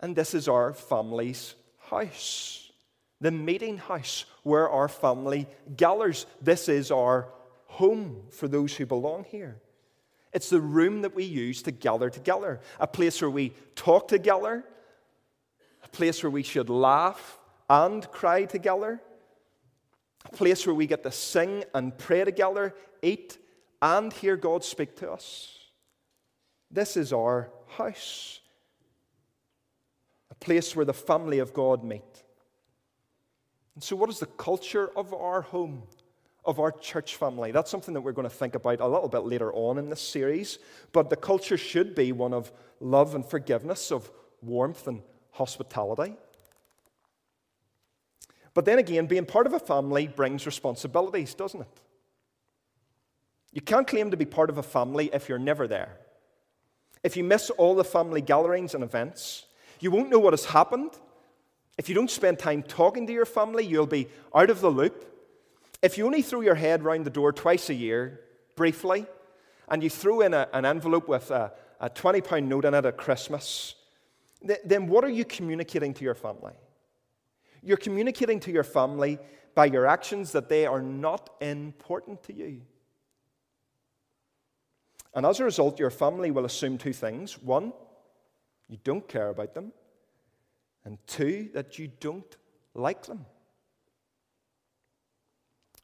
And 0.00 0.16
this 0.16 0.34
is 0.34 0.48
our 0.48 0.72
family's 0.72 1.54
house, 1.78 2.70
the 3.20 3.30
meeting 3.30 3.78
house 3.78 4.24
where 4.42 4.68
our 4.68 4.88
family 4.88 5.46
gathers. 5.76 6.26
This 6.40 6.68
is 6.68 6.90
our 6.90 7.28
home 7.66 8.24
for 8.30 8.48
those 8.48 8.74
who 8.74 8.86
belong 8.86 9.24
here. 9.24 9.60
It's 10.32 10.50
the 10.50 10.60
room 10.60 11.02
that 11.02 11.14
we 11.14 11.24
use 11.24 11.62
to 11.62 11.72
gather 11.72 12.08
together, 12.08 12.60
a 12.78 12.86
place 12.86 13.20
where 13.20 13.30
we 13.30 13.52
talk 13.74 14.08
together, 14.08 14.64
a 15.84 15.88
place 15.88 16.22
where 16.22 16.30
we 16.30 16.42
should 16.42 16.70
laugh 16.70 17.38
and 17.68 18.08
cry 18.12 18.44
together, 18.44 19.00
a 20.24 20.36
place 20.36 20.66
where 20.66 20.74
we 20.74 20.86
get 20.86 21.02
to 21.02 21.10
sing 21.10 21.64
and 21.74 21.96
pray 21.96 22.24
together, 22.24 22.74
eat, 23.02 23.38
and 23.82 24.12
hear 24.12 24.36
God 24.36 24.62
speak 24.62 24.96
to 24.96 25.10
us. 25.10 25.58
This 26.70 26.96
is 26.96 27.12
our 27.12 27.50
house, 27.66 28.40
a 30.30 30.34
place 30.34 30.76
where 30.76 30.84
the 30.84 30.92
family 30.92 31.40
of 31.40 31.52
God 31.52 31.82
meet. 31.82 32.22
And 33.74 33.82
so, 33.82 33.96
what 33.96 34.10
is 34.10 34.20
the 34.20 34.26
culture 34.26 34.90
of 34.96 35.12
our 35.12 35.42
home? 35.42 35.84
Of 36.50 36.58
our 36.58 36.72
church 36.72 37.14
family. 37.14 37.52
That's 37.52 37.70
something 37.70 37.94
that 37.94 38.00
we're 38.00 38.12
going 38.12 38.28
to 38.28 38.34
think 38.34 38.56
about 38.56 38.80
a 38.80 38.88
little 38.88 39.08
bit 39.08 39.20
later 39.20 39.52
on 39.52 39.78
in 39.78 39.88
this 39.88 40.00
series. 40.00 40.58
But 40.92 41.08
the 41.08 41.16
culture 41.16 41.56
should 41.56 41.94
be 41.94 42.10
one 42.10 42.34
of 42.34 42.52
love 42.80 43.14
and 43.14 43.24
forgiveness, 43.24 43.92
of 43.92 44.10
warmth 44.42 44.88
and 44.88 45.00
hospitality. 45.30 46.16
But 48.52 48.64
then 48.64 48.80
again, 48.80 49.06
being 49.06 49.26
part 49.26 49.46
of 49.46 49.52
a 49.52 49.60
family 49.60 50.08
brings 50.08 50.44
responsibilities, 50.44 51.34
doesn't 51.34 51.60
it? 51.60 51.80
You 53.52 53.60
can't 53.60 53.86
claim 53.86 54.10
to 54.10 54.16
be 54.16 54.24
part 54.24 54.50
of 54.50 54.58
a 54.58 54.62
family 54.62 55.08
if 55.12 55.28
you're 55.28 55.38
never 55.38 55.68
there. 55.68 55.98
If 57.04 57.16
you 57.16 57.22
miss 57.22 57.48
all 57.50 57.76
the 57.76 57.84
family 57.84 58.20
gatherings 58.20 58.74
and 58.74 58.82
events, 58.82 59.46
you 59.78 59.92
won't 59.92 60.10
know 60.10 60.18
what 60.18 60.32
has 60.32 60.46
happened. 60.46 60.90
If 61.78 61.88
you 61.88 61.94
don't 61.94 62.10
spend 62.10 62.40
time 62.40 62.64
talking 62.64 63.06
to 63.06 63.12
your 63.12 63.24
family, 63.24 63.64
you'll 63.64 63.86
be 63.86 64.08
out 64.34 64.50
of 64.50 64.60
the 64.60 64.70
loop. 64.70 65.06
If 65.82 65.96
you 65.96 66.06
only 66.06 66.22
throw 66.22 66.40
your 66.40 66.54
head 66.54 66.82
round 66.82 67.06
the 67.06 67.10
door 67.10 67.32
twice 67.32 67.70
a 67.70 67.74
year, 67.74 68.20
briefly, 68.54 69.06
and 69.68 69.82
you 69.82 69.88
throw 69.88 70.20
in 70.20 70.34
a, 70.34 70.48
an 70.52 70.64
envelope 70.64 71.08
with 71.08 71.30
a, 71.30 71.52
a 71.80 71.88
£20 71.88 72.44
note 72.44 72.64
in 72.64 72.74
it 72.74 72.84
at 72.84 72.96
Christmas, 72.98 73.74
th- 74.46 74.60
then 74.64 74.88
what 74.88 75.04
are 75.04 75.10
you 75.10 75.24
communicating 75.24 75.94
to 75.94 76.04
your 76.04 76.14
family? 76.14 76.52
You're 77.62 77.78
communicating 77.78 78.40
to 78.40 78.52
your 78.52 78.64
family 78.64 79.18
by 79.54 79.66
your 79.66 79.86
actions 79.86 80.32
that 80.32 80.48
they 80.48 80.66
are 80.66 80.82
not 80.82 81.30
important 81.40 82.22
to 82.24 82.34
you. 82.34 82.62
And 85.14 85.26
as 85.26 85.40
a 85.40 85.44
result, 85.44 85.78
your 85.78 85.90
family 85.90 86.30
will 86.30 86.44
assume 86.44 86.78
two 86.78 86.92
things. 86.92 87.42
One, 87.42 87.72
you 88.68 88.78
don't 88.84 89.06
care 89.08 89.28
about 89.28 89.54
them. 89.54 89.72
And 90.84 90.98
two, 91.06 91.50
that 91.54 91.78
you 91.78 91.88
don't 91.88 92.36
like 92.74 93.06
them. 93.06 93.26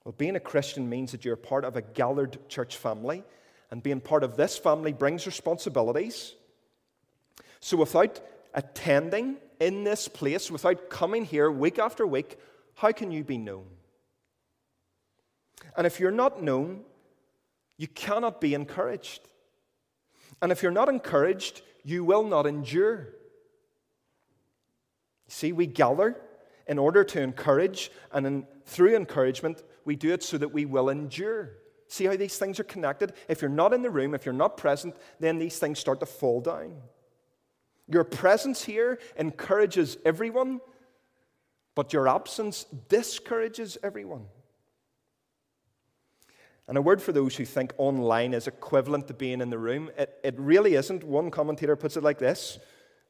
Well, 0.06 0.14
being 0.16 0.36
a 0.36 0.40
Christian 0.40 0.88
means 0.88 1.10
that 1.10 1.24
you're 1.24 1.34
part 1.34 1.64
of 1.64 1.74
a 1.74 1.82
gathered 1.82 2.48
church 2.48 2.76
family, 2.76 3.24
and 3.72 3.82
being 3.82 4.00
part 4.00 4.22
of 4.22 4.36
this 4.36 4.56
family 4.56 4.92
brings 4.92 5.26
responsibilities. 5.26 6.36
So, 7.58 7.76
without 7.76 8.20
attending 8.54 9.38
in 9.58 9.82
this 9.82 10.06
place, 10.06 10.48
without 10.48 10.90
coming 10.90 11.24
here 11.24 11.50
week 11.50 11.80
after 11.80 12.06
week, 12.06 12.38
how 12.76 12.92
can 12.92 13.10
you 13.10 13.24
be 13.24 13.36
known? 13.36 13.64
And 15.76 15.88
if 15.88 15.98
you're 15.98 16.12
not 16.12 16.40
known, 16.40 16.84
you 17.76 17.88
cannot 17.88 18.40
be 18.40 18.54
encouraged. 18.54 19.22
And 20.40 20.52
if 20.52 20.62
you're 20.62 20.70
not 20.70 20.88
encouraged, 20.88 21.62
you 21.82 22.04
will 22.04 22.22
not 22.22 22.46
endure. 22.46 23.08
See, 25.26 25.50
we 25.50 25.66
gather 25.66 26.16
in 26.68 26.78
order 26.78 27.02
to 27.02 27.20
encourage, 27.20 27.90
and 28.12 28.24
in, 28.24 28.46
through 28.66 28.94
encouragement, 28.94 29.64
we 29.86 29.96
do 29.96 30.12
it 30.12 30.22
so 30.22 30.36
that 30.36 30.52
we 30.52 30.66
will 30.66 30.90
endure. 30.90 31.52
See 31.88 32.04
how 32.04 32.16
these 32.16 32.36
things 32.36 32.58
are 32.60 32.64
connected? 32.64 33.12
If 33.28 33.40
you're 33.40 33.48
not 33.48 33.72
in 33.72 33.82
the 33.82 33.90
room, 33.90 34.14
if 34.14 34.26
you're 34.26 34.34
not 34.34 34.56
present, 34.56 34.96
then 35.20 35.38
these 35.38 35.58
things 35.58 35.78
start 35.78 36.00
to 36.00 36.06
fall 36.06 36.40
down. 36.40 36.74
Your 37.88 38.04
presence 38.04 38.64
here 38.64 38.98
encourages 39.16 39.96
everyone, 40.04 40.60
but 41.76 41.92
your 41.92 42.08
absence 42.08 42.64
discourages 42.88 43.78
everyone. 43.82 44.26
And 46.68 46.76
a 46.76 46.82
word 46.82 47.00
for 47.00 47.12
those 47.12 47.36
who 47.36 47.44
think 47.44 47.72
online 47.78 48.34
is 48.34 48.48
equivalent 48.48 49.06
to 49.06 49.14
being 49.14 49.40
in 49.40 49.50
the 49.50 49.58
room, 49.58 49.90
it, 49.96 50.18
it 50.24 50.34
really 50.36 50.74
isn't. 50.74 51.04
One 51.04 51.30
commentator 51.30 51.76
puts 51.76 51.96
it 51.96 52.02
like 52.02 52.18
this 52.18 52.58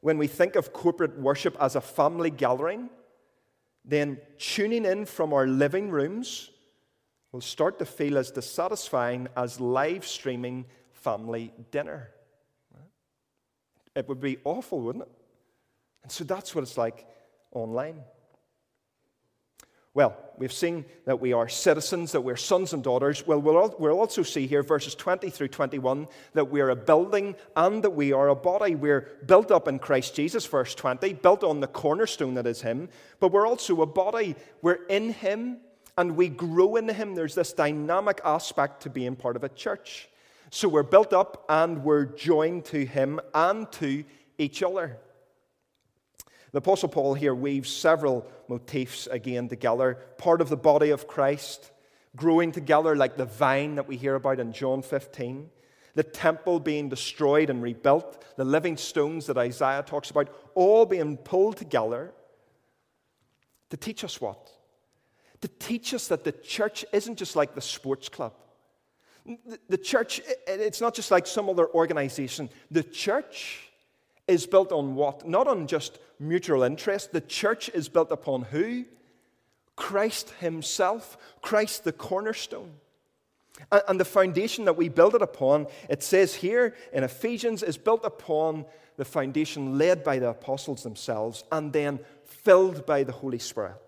When 0.01 0.19
we 0.19 0.27
think 0.27 0.55
of 0.55 0.73
corporate 0.73 1.19
worship 1.19 1.57
as 1.59 1.75
a 1.75 1.81
family 1.81 2.29
gathering, 2.29 2.91
then 3.83 4.19
tuning 4.37 4.85
in 4.85 5.05
from 5.05 5.33
our 5.33 5.47
living 5.47 5.89
rooms 5.89 6.51
will 7.37 7.41
start 7.41 7.77
to 7.77 7.85
feel 7.85 8.17
as 8.17 8.31
dissatisfying 8.31 9.27
as 9.37 9.59
live 9.59 10.07
streaming 10.07 10.65
family 10.91 11.53
dinner. 11.69 12.09
It 13.95 14.09
would 14.09 14.19
be 14.19 14.39
awful, 14.43 14.81
wouldn't 14.81 15.03
it? 15.03 15.11
And 16.01 16.11
so 16.11 16.23
that's 16.23 16.55
what 16.55 16.63
it's 16.63 16.79
like 16.79 17.05
online. 17.51 18.01
Well, 19.93 20.17
we've 20.39 20.51
seen 20.51 20.85
that 21.05 21.19
we 21.19 21.31
are 21.31 21.47
citizens, 21.47 22.11
that 22.13 22.21
we're 22.21 22.37
sons 22.37 22.73
and 22.73 22.83
daughters. 22.83 23.27
Well, 23.27 23.39
we'll 23.39 23.99
also 23.99 24.23
see 24.23 24.47
here, 24.47 24.63
verses 24.63 24.95
20 24.95 25.29
through 25.29 25.49
21, 25.49 26.07
that 26.33 26.49
we're 26.49 26.69
a 26.69 26.75
building 26.75 27.35
and 27.55 27.83
that 27.83 27.91
we 27.91 28.13
are 28.13 28.29
a 28.29 28.35
body. 28.35 28.73
We're 28.73 29.09
built 29.27 29.51
up 29.51 29.67
in 29.67 29.77
Christ 29.77 30.15
Jesus, 30.15 30.43
verse 30.47 30.73
20, 30.73 31.13
built 31.13 31.43
on 31.43 31.59
the 31.59 31.67
cornerstone 31.67 32.33
that 32.33 32.47
is 32.47 32.63
Him, 32.63 32.89
but 33.19 33.31
we're 33.31 33.47
also 33.47 33.83
a 33.83 33.85
body. 33.85 34.35
We're 34.63 34.85
in 34.85 35.13
Him 35.13 35.57
and 35.97 36.15
we 36.15 36.29
grow 36.29 36.75
in 36.75 36.87
Him. 36.87 37.15
There's 37.15 37.35
this 37.35 37.53
dynamic 37.53 38.21
aspect 38.23 38.83
to 38.83 38.89
being 38.89 39.15
part 39.15 39.35
of 39.35 39.43
a 39.43 39.49
church. 39.49 40.09
So 40.51 40.69
we're 40.69 40.83
built 40.83 41.11
up 41.11 41.45
and 41.49 41.83
we're 41.83 42.05
joined 42.05 42.65
to 42.65 42.85
Him 42.85 43.19
and 43.33 43.69
to 43.73 44.05
each 44.37 44.61
other. 44.61 44.97
The 46.51 46.59
Apostle 46.59 46.89
Paul 46.89 47.13
here 47.13 47.35
weaves 47.35 47.69
several 47.69 48.25
motifs 48.47 49.07
again 49.07 49.49
together. 49.49 49.95
Part 50.17 50.39
of 50.39 50.49
the 50.49 50.55
body 50.57 50.91
of 50.91 51.07
Christ, 51.07 51.71
growing 52.15 52.51
together 52.51 52.95
like 52.95 53.17
the 53.17 53.25
vine 53.25 53.75
that 53.75 53.87
we 53.87 53.97
hear 53.97 54.15
about 54.15 54.39
in 54.39 54.53
John 54.53 54.81
15. 54.81 55.49
The 55.95 56.03
temple 56.03 56.59
being 56.59 56.89
destroyed 56.89 57.49
and 57.49 57.61
rebuilt, 57.61 58.23
the 58.37 58.45
living 58.45 58.77
stones 58.77 59.25
that 59.25 59.37
Isaiah 59.37 59.83
talks 59.83 60.11
about, 60.11 60.29
all 60.53 60.85
being 60.85 61.17
pulled 61.17 61.57
together 61.57 62.13
to 63.71 63.77
teach 63.77 64.03
us 64.03 64.21
what? 64.21 64.51
To 65.41 65.47
teach 65.47 65.93
us 65.93 66.07
that 66.07 66.23
the 66.23 66.31
church 66.31 66.85
isn't 66.91 67.17
just 67.17 67.35
like 67.35 67.53
the 67.53 67.61
sports 67.61 68.09
club. 68.09 68.33
The 69.69 69.77
church, 69.77 70.21
it's 70.47 70.81
not 70.81 70.95
just 70.95 71.11
like 71.11 71.27
some 71.27 71.49
other 71.49 71.67
organization. 71.67 72.49
The 72.71 72.83
church 72.83 73.69
is 74.27 74.45
built 74.47 74.71
on 74.71 74.95
what? 74.95 75.27
Not 75.27 75.47
on 75.47 75.67
just 75.67 75.99
mutual 76.19 76.63
interest. 76.63 77.11
The 77.11 77.21
church 77.21 77.69
is 77.69 77.89
built 77.89 78.11
upon 78.11 78.43
who? 78.43 78.85
Christ 79.75 80.31
Himself, 80.39 81.17
Christ 81.41 81.83
the 81.83 81.91
cornerstone. 81.91 82.73
And 83.87 83.99
the 83.99 84.05
foundation 84.05 84.65
that 84.65 84.77
we 84.77 84.89
build 84.89 85.15
it 85.15 85.21
upon, 85.21 85.67
it 85.89 86.03
says 86.03 86.35
here 86.35 86.75
in 86.93 87.03
Ephesians, 87.03 87.63
is 87.63 87.77
built 87.77 88.05
upon 88.05 88.65
the 88.97 89.05
foundation 89.05 89.77
laid 89.77 90.03
by 90.03 90.19
the 90.19 90.29
apostles 90.29 90.83
themselves 90.83 91.43
and 91.51 91.71
then 91.73 91.99
filled 92.25 92.85
by 92.85 93.03
the 93.03 93.11
Holy 93.11 93.39
Spirit. 93.39 93.86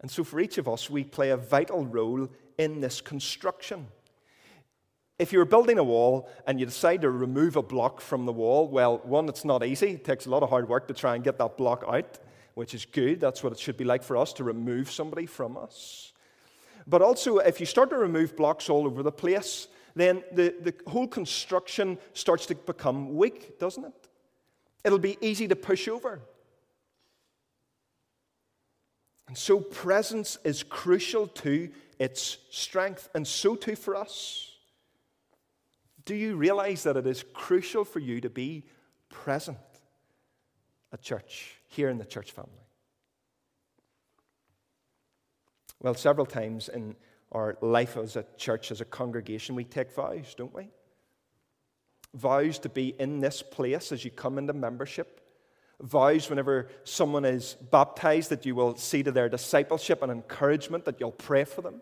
And 0.00 0.10
so, 0.10 0.22
for 0.24 0.40
each 0.40 0.58
of 0.58 0.68
us, 0.68 0.88
we 0.88 1.04
play 1.04 1.30
a 1.30 1.36
vital 1.36 1.84
role 1.86 2.28
in 2.56 2.80
this 2.80 3.00
construction. 3.00 3.86
If 5.18 5.32
you're 5.32 5.44
building 5.44 5.78
a 5.78 5.84
wall 5.84 6.28
and 6.46 6.60
you 6.60 6.66
decide 6.66 7.02
to 7.02 7.10
remove 7.10 7.56
a 7.56 7.62
block 7.62 8.00
from 8.00 8.24
the 8.24 8.32
wall, 8.32 8.68
well, 8.68 8.98
one, 8.98 9.28
it's 9.28 9.44
not 9.44 9.64
easy. 9.64 9.90
It 9.90 10.04
takes 10.04 10.26
a 10.26 10.30
lot 10.30 10.44
of 10.44 10.50
hard 10.50 10.68
work 10.68 10.86
to 10.88 10.94
try 10.94 11.16
and 11.16 11.24
get 11.24 11.38
that 11.38 11.56
block 11.56 11.84
out, 11.88 12.18
which 12.54 12.72
is 12.72 12.84
good. 12.84 13.18
That's 13.18 13.42
what 13.42 13.52
it 13.52 13.58
should 13.58 13.76
be 13.76 13.84
like 13.84 14.04
for 14.04 14.16
us 14.16 14.32
to 14.34 14.44
remove 14.44 14.92
somebody 14.92 15.26
from 15.26 15.56
us. 15.56 16.12
But 16.86 17.02
also, 17.02 17.38
if 17.38 17.58
you 17.58 17.66
start 17.66 17.90
to 17.90 17.96
remove 17.96 18.36
blocks 18.36 18.70
all 18.70 18.86
over 18.86 19.02
the 19.02 19.12
place, 19.12 19.66
then 19.96 20.22
the, 20.30 20.54
the 20.60 20.74
whole 20.88 21.08
construction 21.08 21.98
starts 22.12 22.46
to 22.46 22.54
become 22.54 23.16
weak, 23.16 23.58
doesn't 23.58 23.84
it? 23.84 24.08
It'll 24.84 25.00
be 25.00 25.18
easy 25.20 25.48
to 25.48 25.56
push 25.56 25.88
over. 25.88 26.20
And 29.28 29.36
so, 29.36 29.60
presence 29.60 30.38
is 30.42 30.62
crucial 30.62 31.28
to 31.28 31.70
its 31.98 32.38
strength, 32.50 33.10
and 33.14 33.26
so 33.26 33.54
too 33.54 33.76
for 33.76 33.94
us. 33.94 34.56
Do 36.06 36.14
you 36.14 36.36
realize 36.36 36.84
that 36.84 36.96
it 36.96 37.06
is 37.06 37.24
crucial 37.34 37.84
for 37.84 37.98
you 37.98 38.22
to 38.22 38.30
be 38.30 38.64
present 39.10 39.58
at 40.92 41.02
church, 41.02 41.56
here 41.66 41.90
in 41.90 41.98
the 41.98 42.06
church 42.06 42.30
family? 42.30 42.50
Well, 45.80 45.94
several 45.94 46.26
times 46.26 46.70
in 46.70 46.96
our 47.30 47.58
life 47.60 47.98
as 47.98 48.16
a 48.16 48.24
church, 48.38 48.70
as 48.70 48.80
a 48.80 48.86
congregation, 48.86 49.54
we 49.54 49.64
take 49.64 49.94
vows, 49.94 50.34
don't 50.34 50.54
we? 50.54 50.70
Vows 52.14 52.58
to 52.60 52.70
be 52.70 52.94
in 52.98 53.20
this 53.20 53.42
place 53.42 53.92
as 53.92 54.04
you 54.04 54.10
come 54.10 54.38
into 54.38 54.54
membership. 54.54 55.20
Vows 55.80 56.28
whenever 56.28 56.68
someone 56.84 57.24
is 57.24 57.54
baptized 57.70 58.30
that 58.30 58.44
you 58.44 58.54
will 58.54 58.76
see 58.76 59.02
to 59.02 59.12
their 59.12 59.28
discipleship 59.28 60.02
and 60.02 60.10
encouragement, 60.10 60.84
that 60.84 60.98
you'll 60.98 61.12
pray 61.12 61.44
for 61.44 61.62
them. 61.62 61.80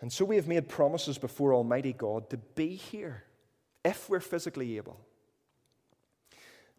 And 0.00 0.12
so 0.12 0.24
we 0.24 0.36
have 0.36 0.48
made 0.48 0.68
promises 0.68 1.18
before 1.18 1.54
Almighty 1.54 1.92
God 1.92 2.30
to 2.30 2.36
be 2.36 2.74
here 2.74 3.24
if 3.84 4.08
we're 4.08 4.20
physically 4.20 4.76
able. 4.76 4.98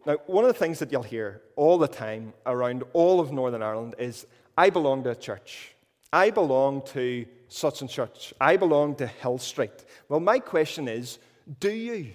Now, 0.05 0.17
one 0.27 0.45
of 0.45 0.47
the 0.47 0.57
things 0.57 0.79
that 0.79 0.91
you'll 0.91 1.03
hear 1.03 1.41
all 1.55 1.77
the 1.77 1.87
time 1.87 2.33
around 2.45 2.83
all 2.93 3.19
of 3.19 3.31
Northern 3.31 3.61
Ireland 3.61 3.95
is 3.99 4.25
I 4.57 4.69
belong 4.69 5.03
to 5.03 5.11
a 5.11 5.15
church. 5.15 5.75
I 6.11 6.29
belong 6.29 6.81
to 6.93 7.25
such 7.49 7.81
and 7.81 7.89
such. 7.89 8.33
I 8.39 8.57
belong 8.57 8.95
to 8.95 9.07
Hill 9.07 9.37
Street. 9.37 9.85
Well, 10.07 10.19
my 10.19 10.39
question 10.39 10.87
is 10.87 11.19
do 11.59 11.71
you? 11.71 12.13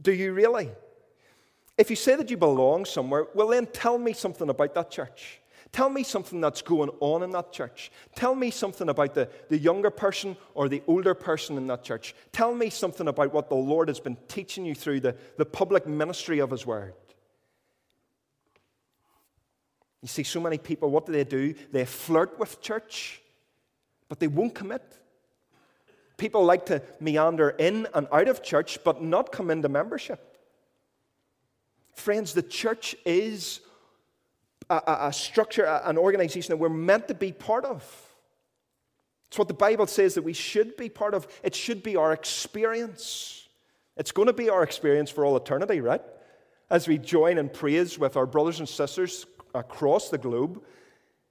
Do 0.00 0.12
you 0.12 0.32
really? 0.32 0.70
If 1.78 1.90
you 1.90 1.96
say 1.96 2.14
that 2.16 2.30
you 2.30 2.36
belong 2.36 2.84
somewhere, 2.84 3.26
well, 3.34 3.48
then 3.48 3.66
tell 3.66 3.98
me 3.98 4.12
something 4.12 4.48
about 4.48 4.74
that 4.74 4.90
church. 4.90 5.40
Tell 5.72 5.90
me 5.90 6.04
something 6.04 6.40
that's 6.40 6.62
going 6.62 6.90
on 7.00 7.22
in 7.22 7.32
that 7.32 7.52
church. 7.52 7.90
Tell 8.14 8.34
me 8.34 8.50
something 8.50 8.88
about 8.88 9.14
the, 9.14 9.28
the 9.48 9.58
younger 9.58 9.90
person 9.90 10.36
or 10.54 10.68
the 10.68 10.82
older 10.86 11.12
person 11.14 11.58
in 11.58 11.66
that 11.66 11.82
church. 11.82 12.14
Tell 12.32 12.54
me 12.54 12.70
something 12.70 13.08
about 13.08 13.34
what 13.34 13.50
the 13.50 13.56
Lord 13.56 13.88
has 13.88 14.00
been 14.00 14.16
teaching 14.28 14.64
you 14.64 14.74
through 14.74 15.00
the, 15.00 15.16
the 15.36 15.44
public 15.44 15.86
ministry 15.86 16.38
of 16.38 16.50
His 16.50 16.64
Word. 16.64 16.94
You 20.00 20.08
see, 20.08 20.22
so 20.22 20.40
many 20.40 20.56
people, 20.56 20.88
what 20.88 21.04
do 21.04 21.12
they 21.12 21.24
do? 21.24 21.54
They 21.72 21.84
flirt 21.84 22.38
with 22.38 22.62
church, 22.62 23.20
but 24.08 24.20
they 24.20 24.28
won't 24.28 24.54
commit. 24.54 24.82
People 26.16 26.44
like 26.44 26.66
to 26.66 26.80
meander 27.00 27.50
in 27.50 27.86
and 27.92 28.06
out 28.12 28.28
of 28.28 28.42
church, 28.42 28.78
but 28.84 29.02
not 29.02 29.32
come 29.32 29.50
into 29.50 29.68
membership. 29.68 30.35
Friends, 31.96 32.34
the 32.34 32.42
church 32.42 32.94
is 33.04 33.60
a, 34.68 34.82
a, 34.86 35.12
structure, 35.12 35.64
an 35.64 35.96
organization 35.96 36.52
that 36.52 36.58
we're 36.58 36.68
meant 36.68 37.08
to 37.08 37.14
be 37.14 37.32
part 37.32 37.64
of. 37.64 37.82
It's 39.28 39.38
what 39.38 39.48
the 39.48 39.54
Bible 39.54 39.86
says 39.86 40.14
that 40.14 40.22
we 40.22 40.34
should 40.34 40.76
be 40.76 40.88
part 40.88 41.14
of. 41.14 41.26
It 41.42 41.54
should 41.54 41.82
be 41.82 41.96
our 41.96 42.12
experience. 42.12 43.48
It's 43.96 44.12
going 44.12 44.26
to 44.26 44.34
be 44.34 44.50
our 44.50 44.62
experience 44.62 45.10
for 45.10 45.24
all 45.24 45.36
eternity, 45.36 45.80
right? 45.80 46.02
As 46.68 46.86
we 46.86 46.98
join 46.98 47.38
in 47.38 47.48
praise 47.48 47.98
with 47.98 48.16
our 48.16 48.26
brothers 48.26 48.58
and 48.58 48.68
sisters 48.68 49.24
across 49.54 50.10
the 50.10 50.18
globe 50.18 50.62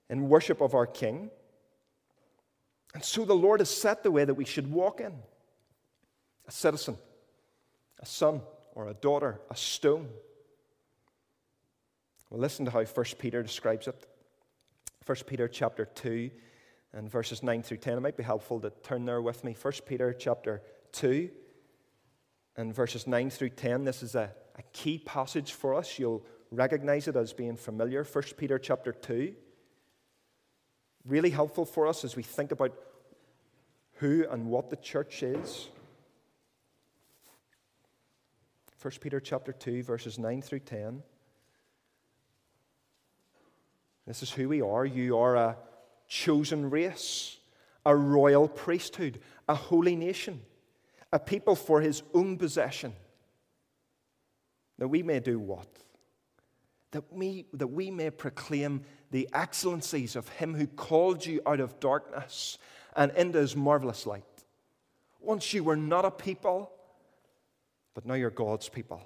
in 0.10 0.28
worship 0.28 0.62
of 0.62 0.74
our 0.74 0.88
King. 0.88 1.30
And 2.96 3.04
so 3.04 3.24
the 3.24 3.36
Lord 3.36 3.60
has 3.60 3.70
set 3.70 4.02
the 4.02 4.12
way 4.12 4.26
that 4.26 4.34
we 4.34 4.46
should 4.46 4.72
walk 4.72 5.00
in 5.00 5.14
a 6.48 6.52
citizen, 6.52 6.98
a 8.00 8.06
son 8.06 8.42
or 8.74 8.88
a 8.88 8.94
daughter, 8.96 9.40
a 9.52 9.56
stone. 9.56 10.10
Well, 12.36 12.42
listen 12.42 12.66
to 12.66 12.72
how 12.72 12.84
1 12.84 13.06
Peter 13.18 13.42
describes 13.42 13.88
it. 13.88 13.96
1 15.06 15.18
Peter 15.26 15.48
chapter 15.48 15.86
2 15.86 16.30
and 16.92 17.10
verses 17.10 17.42
9 17.42 17.64
through 17.64 17.78
10. 17.78 17.94
It 17.94 18.02
might 18.02 18.18
be 18.18 18.24
helpful 18.24 18.60
to 18.60 18.72
turn 18.84 19.06
there 19.06 19.22
with 19.22 19.46
me. 19.46 19.56
1 19.60 19.74
Peter 19.86 20.12
chapter 20.12 20.62
2 20.92 21.30
and 22.58 22.76
verses 22.76 23.08
9 23.08 23.30
through 23.30 23.52
10. 23.52 23.86
This 23.86 24.04
is 24.04 24.16
a, 24.16 24.32
a 24.58 24.64
key 24.74 24.98
passage 24.98 25.54
for 25.54 25.76
us. 25.76 25.98
You'll 25.98 26.26
recognize 26.52 27.08
it 27.08 27.16
as 27.16 27.32
being 27.32 27.56
familiar. 27.56 28.04
1 28.04 28.24
Peter 28.36 28.60
chapter 28.60 28.92
2. 28.92 29.34
Really 31.06 31.30
helpful 31.30 31.64
for 31.64 31.88
us 31.88 32.04
as 32.04 32.18
we 32.18 32.24
think 32.24 32.52
about 32.52 32.74
who 34.00 34.26
and 34.30 34.48
what 34.48 34.70
the 34.70 34.76
church 34.76 35.24
is. 35.24 35.70
1 38.82 38.92
Peter 39.00 39.22
chapter 39.22 39.54
2, 39.54 39.84
verses 39.84 40.20
9 40.20 40.42
through 40.42 40.60
10. 40.60 41.02
This 44.06 44.22
is 44.22 44.32
who 44.32 44.50
we 44.50 44.62
are. 44.62 44.86
You 44.86 45.18
are 45.18 45.36
a 45.36 45.58
chosen 46.08 46.70
race, 46.70 47.38
a 47.86 47.96
royal 47.96 48.48
priesthood, 48.48 49.20
a 49.50 49.56
holy 49.56 49.96
nation, 49.96 50.42
a 51.12 51.20
people 51.20 51.56
for 51.56 51.82
his 51.82 52.04
own 52.14 52.38
possession. 52.38 52.94
That 54.78 54.90
we 54.90 55.04
may 55.04 55.20
do 55.20 55.40
what? 55.40 55.68
That 56.92 57.12
we, 57.12 57.46
that 57.54 57.68
we 57.68 57.90
may 57.92 58.10
proclaim 58.10 58.84
the 59.12 59.28
excellencies 59.34 60.16
of 60.16 60.30
him 60.30 60.54
who 60.54 60.68
called 60.68 61.26
you 61.26 61.42
out 61.46 61.60
of 61.60 61.80
darkness 61.80 62.58
and 62.96 63.12
into 63.14 63.40
his 63.40 63.56
marvelous 63.56 64.06
light. 64.06 64.24
Once 65.20 65.54
you 65.54 65.64
were 65.64 65.76
not 65.76 66.06
a 66.06 66.12
people, 66.12 66.72
but 67.94 68.06
now 68.06 68.14
you're 68.14 68.30
God's 68.30 68.70
people. 68.70 69.02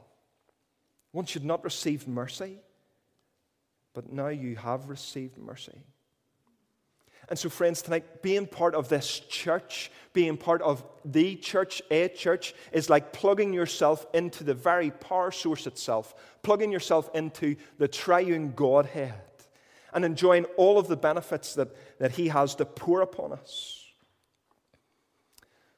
Once 1.13 1.33
you'd 1.33 1.45
not 1.45 1.63
received 1.63 2.07
mercy, 2.07 2.59
but 3.93 4.11
now 4.11 4.27
you 4.27 4.55
have 4.55 4.89
received 4.89 5.37
mercy. 5.37 5.83
And 7.29 7.37
so, 7.37 7.47
friends, 7.47 7.83
tonight, 7.83 8.23
being 8.23 8.47
part 8.47 8.73
of 8.73 8.89
this 8.89 9.19
church, 9.19 9.91
being 10.13 10.35
part 10.35 10.63
of 10.63 10.83
the 11.05 11.35
church, 11.35 11.79
a 11.91 12.07
church, 12.07 12.55
is 12.71 12.89
like 12.89 13.13
plugging 13.13 13.53
yourself 13.53 14.07
into 14.15 14.43
the 14.43 14.55
very 14.55 14.89
power 14.89 15.29
source 15.29 15.67
itself, 15.67 16.15
plugging 16.41 16.71
yourself 16.71 17.07
into 17.13 17.55
the 17.77 17.87
triune 17.87 18.53
Godhead, 18.53 19.13
and 19.93 20.03
enjoying 20.03 20.45
all 20.57 20.79
of 20.79 20.87
the 20.87 20.97
benefits 20.97 21.53
that, 21.53 21.69
that 21.99 22.13
He 22.13 22.29
has 22.29 22.55
to 22.55 22.65
pour 22.65 23.01
upon 23.01 23.33
us. 23.33 23.85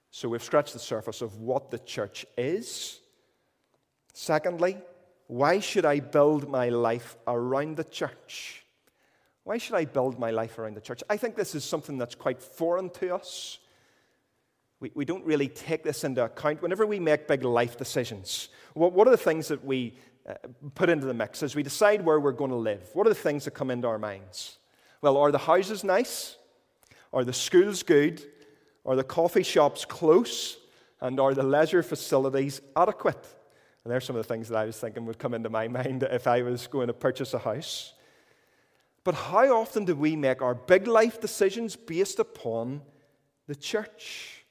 So, 0.09 0.29
we've 0.29 0.43
scratched 0.43 0.71
the 0.71 0.79
surface 0.79 1.21
of 1.21 1.37
what 1.39 1.69
the 1.69 1.79
church 1.79 2.25
is. 2.37 3.01
Secondly, 4.13 4.77
why 5.31 5.61
should 5.61 5.85
I 5.85 6.01
build 6.01 6.49
my 6.49 6.67
life 6.67 7.15
around 7.25 7.77
the 7.77 7.85
church? 7.85 8.65
Why 9.45 9.59
should 9.59 9.75
I 9.75 9.85
build 9.85 10.19
my 10.19 10.29
life 10.29 10.59
around 10.59 10.75
the 10.75 10.81
church? 10.81 11.03
I 11.09 11.15
think 11.15 11.37
this 11.37 11.55
is 11.55 11.63
something 11.63 11.97
that's 11.97 12.15
quite 12.15 12.41
foreign 12.41 12.89
to 12.89 13.15
us. 13.15 13.59
We, 14.81 14.91
we 14.93 15.05
don't 15.05 15.23
really 15.23 15.47
take 15.47 15.85
this 15.85 16.03
into 16.03 16.21
account. 16.21 16.61
Whenever 16.61 16.85
we 16.85 16.99
make 16.99 17.29
big 17.29 17.45
life 17.45 17.77
decisions, 17.77 18.49
what, 18.73 18.91
what 18.91 19.07
are 19.07 19.11
the 19.11 19.15
things 19.15 19.47
that 19.47 19.63
we 19.63 19.95
uh, 20.27 20.33
put 20.75 20.89
into 20.89 21.05
the 21.05 21.13
mix 21.13 21.43
as 21.43 21.55
we 21.55 21.63
decide 21.63 22.03
where 22.03 22.19
we're 22.19 22.33
going 22.33 22.51
to 22.51 22.57
live? 22.57 22.89
What 22.91 23.07
are 23.07 23.11
the 23.11 23.15
things 23.15 23.45
that 23.45 23.51
come 23.51 23.71
into 23.71 23.87
our 23.87 23.99
minds? 23.99 24.57
Well, 25.01 25.15
are 25.15 25.31
the 25.31 25.37
houses 25.37 25.85
nice? 25.85 26.35
Are 27.13 27.23
the 27.23 27.31
schools 27.31 27.83
good? 27.83 28.21
Are 28.85 28.97
the 28.97 29.05
coffee 29.05 29.43
shops 29.43 29.85
close? 29.85 30.57
And 30.99 31.21
are 31.21 31.33
the 31.33 31.43
leisure 31.43 31.83
facilities 31.83 32.59
adequate? 32.75 33.25
And 33.83 33.91
there's 33.91 34.05
some 34.05 34.15
of 34.15 34.25
the 34.25 34.33
things 34.33 34.49
that 34.49 34.57
I 34.57 34.65
was 34.65 34.77
thinking 34.77 35.05
would 35.05 35.19
come 35.19 35.33
into 35.33 35.49
my 35.49 35.67
mind 35.79 36.03
if 36.03 36.27
I 36.27 36.41
was 36.41 36.67
going 36.67 36.87
to 36.87 36.93
purchase 36.93 37.33
a 37.33 37.39
house. 37.39 37.93
But 39.03 39.15
how 39.15 39.59
often 39.59 39.85
do 39.85 39.95
we 39.95 40.15
make 40.15 40.41
our 40.41 40.53
big 40.53 40.87
life 40.87 41.19
decisions 41.19 41.75
based 41.75 42.19
upon 42.19 42.81
the 43.47 43.55
church? 43.55 44.45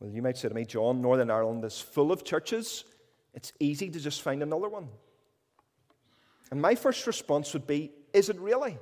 Well, 0.00 0.10
you 0.10 0.22
might 0.22 0.36
say 0.36 0.48
to 0.48 0.54
me, 0.54 0.64
John, 0.64 1.00
Northern 1.00 1.30
Ireland 1.30 1.64
is 1.64 1.80
full 1.80 2.12
of 2.12 2.24
churches. 2.24 2.84
It's 3.34 3.52
easy 3.60 3.90
to 3.90 4.00
just 4.00 4.22
find 4.22 4.42
another 4.42 4.68
one. 4.68 4.88
And 6.50 6.60
my 6.60 6.74
first 6.74 7.06
response 7.06 7.52
would 7.52 7.66
be, 7.66 7.92
is 8.12 8.28
it 8.28 8.38
really? 8.40 8.78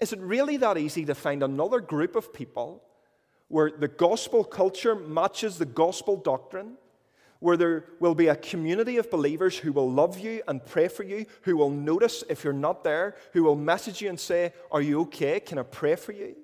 Is 0.00 0.12
it 0.12 0.20
really 0.20 0.56
that 0.58 0.76
easy 0.76 1.04
to 1.06 1.14
find 1.14 1.42
another 1.42 1.80
group 1.80 2.14
of 2.14 2.32
people 2.32 2.82
where 3.48 3.70
the 3.70 3.88
gospel 3.88 4.44
culture 4.44 4.94
matches 4.94 5.58
the 5.58 5.66
gospel 5.66 6.16
doctrine? 6.16 6.76
where 7.40 7.56
there 7.56 7.84
will 8.00 8.14
be 8.14 8.28
a 8.28 8.36
community 8.36 8.96
of 8.96 9.10
believers 9.10 9.58
who 9.58 9.72
will 9.72 9.90
love 9.90 10.18
you 10.18 10.42
and 10.48 10.64
pray 10.64 10.88
for 10.88 11.02
you, 11.02 11.26
who 11.42 11.56
will 11.56 11.70
notice 11.70 12.24
if 12.28 12.42
you're 12.42 12.52
not 12.52 12.82
there, 12.82 13.14
who 13.32 13.42
will 13.42 13.56
message 13.56 14.00
you 14.00 14.08
and 14.08 14.18
say, 14.18 14.52
Are 14.70 14.80
you 14.80 15.02
okay? 15.02 15.40
Can 15.40 15.58
I 15.58 15.62
pray 15.62 15.96
for 15.96 16.12
you? 16.12 16.36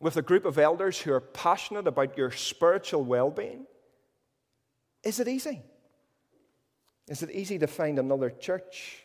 With 0.00 0.16
a 0.16 0.22
group 0.22 0.44
of 0.44 0.58
elders 0.58 1.00
who 1.00 1.12
are 1.12 1.20
passionate 1.20 1.86
about 1.86 2.16
your 2.16 2.30
spiritual 2.30 3.04
well 3.04 3.30
being. 3.30 3.66
Is 5.02 5.20
it 5.20 5.28
easy? 5.28 5.62
Is 7.08 7.22
it 7.22 7.30
easy 7.30 7.58
to 7.58 7.66
find 7.66 7.98
another 7.98 8.30
church? 8.30 9.03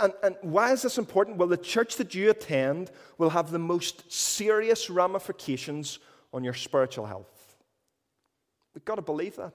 And, 0.00 0.12
and, 0.22 0.36
why 0.42 0.72
is 0.72 0.82
this 0.82 0.98
important? 0.98 1.36
Well, 1.36 1.48
the 1.48 1.56
church 1.56 1.96
that 1.96 2.14
you 2.14 2.30
attend 2.30 2.90
will 3.16 3.30
have 3.30 3.50
the 3.50 3.60
most 3.60 4.10
serious 4.10 4.90
ramifications 4.90 6.00
on 6.32 6.42
your 6.42 6.54
spiritual 6.54 7.06
health. 7.06 7.56
We've 8.74 8.84
got 8.84 8.96
to 8.96 9.02
believe 9.02 9.36
that. 9.36 9.52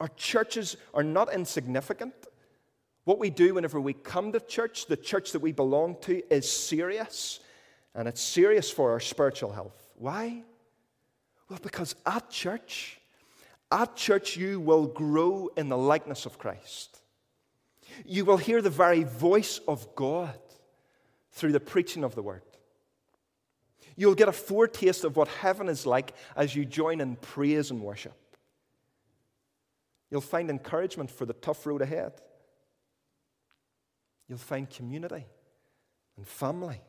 Our 0.00 0.08
churches 0.08 0.76
are 0.94 1.02
not 1.02 1.32
insignificant. 1.32 2.14
What 3.04 3.18
we 3.18 3.30
do 3.30 3.54
whenever 3.54 3.80
we 3.80 3.94
come 3.94 4.32
to 4.32 4.40
church, 4.40 4.86
the 4.86 4.96
church 4.96 5.32
that 5.32 5.40
we 5.40 5.52
belong 5.52 5.96
to, 6.02 6.22
is 6.32 6.50
serious. 6.50 7.40
And 7.94 8.06
it's 8.06 8.20
serious 8.20 8.70
for 8.70 8.92
our 8.92 9.00
spiritual 9.00 9.52
health. 9.52 9.90
Why? 9.96 10.42
Well, 11.48 11.58
because 11.62 11.94
at 12.04 12.28
church, 12.28 13.00
at 13.72 13.96
church, 13.96 14.36
you 14.36 14.60
will 14.60 14.86
grow 14.86 15.48
in 15.56 15.68
the 15.68 15.78
likeness 15.78 16.26
of 16.26 16.38
Christ. 16.38 16.98
You 18.04 18.24
will 18.24 18.36
hear 18.36 18.62
the 18.62 18.70
very 18.70 19.04
voice 19.04 19.60
of 19.66 19.94
God 19.94 20.38
through 21.32 21.52
the 21.52 21.60
preaching 21.60 22.04
of 22.04 22.14
the 22.14 22.22
word. 22.22 22.42
You'll 23.96 24.14
get 24.14 24.28
a 24.28 24.32
foretaste 24.32 25.04
of 25.04 25.16
what 25.16 25.28
heaven 25.28 25.68
is 25.68 25.84
like 25.84 26.14
as 26.36 26.54
you 26.54 26.64
join 26.64 27.00
in 27.00 27.16
praise 27.16 27.70
and 27.70 27.82
worship. 27.82 28.14
You'll 30.10 30.20
find 30.20 30.50
encouragement 30.50 31.10
for 31.10 31.26
the 31.26 31.32
tough 31.32 31.66
road 31.66 31.82
ahead. 31.82 32.12
You'll 34.28 34.38
find 34.38 34.68
community 34.68 35.26
and 36.16 36.26
family. 36.26 36.80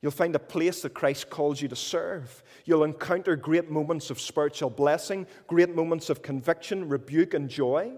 You'll 0.00 0.12
find 0.12 0.34
a 0.36 0.40
place 0.40 0.82
that 0.82 0.94
Christ 0.94 1.28
calls 1.28 1.60
you 1.60 1.68
to 1.68 1.76
serve. 1.76 2.42
You'll 2.64 2.84
encounter 2.84 3.34
great 3.34 3.70
moments 3.70 4.10
of 4.10 4.20
spiritual 4.20 4.70
blessing, 4.70 5.26
great 5.46 5.74
moments 5.74 6.08
of 6.08 6.22
conviction, 6.22 6.88
rebuke, 6.88 7.34
and 7.34 7.48
joy. 7.48 7.92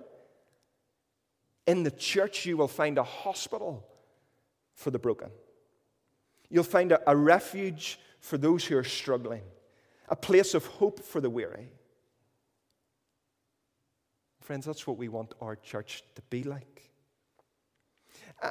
In 1.71 1.85
the 1.85 1.91
church, 1.93 2.47
you 2.47 2.57
will 2.57 2.67
find 2.67 2.99
a 2.99 3.05
hospital 3.05 3.87
for 4.75 4.91
the 4.91 4.99
broken. 4.99 5.31
You'll 6.49 6.65
find 6.65 6.91
a, 6.91 7.01
a 7.09 7.15
refuge 7.15 8.01
for 8.19 8.37
those 8.37 8.65
who 8.65 8.77
are 8.77 8.83
struggling, 8.83 9.43
a 10.09 10.17
place 10.17 10.55
of 10.55 10.67
hope 10.67 10.99
for 10.99 11.21
the 11.21 11.31
weary. 11.31 11.69
Friends, 14.41 14.67
that's 14.67 14.85
what 14.85 14.99
we 14.99 15.09
want 15.09 15.33
our 15.41 15.55
church 15.55 16.03
to 16.17 16.23
be 16.23 16.43
like. 16.43 16.91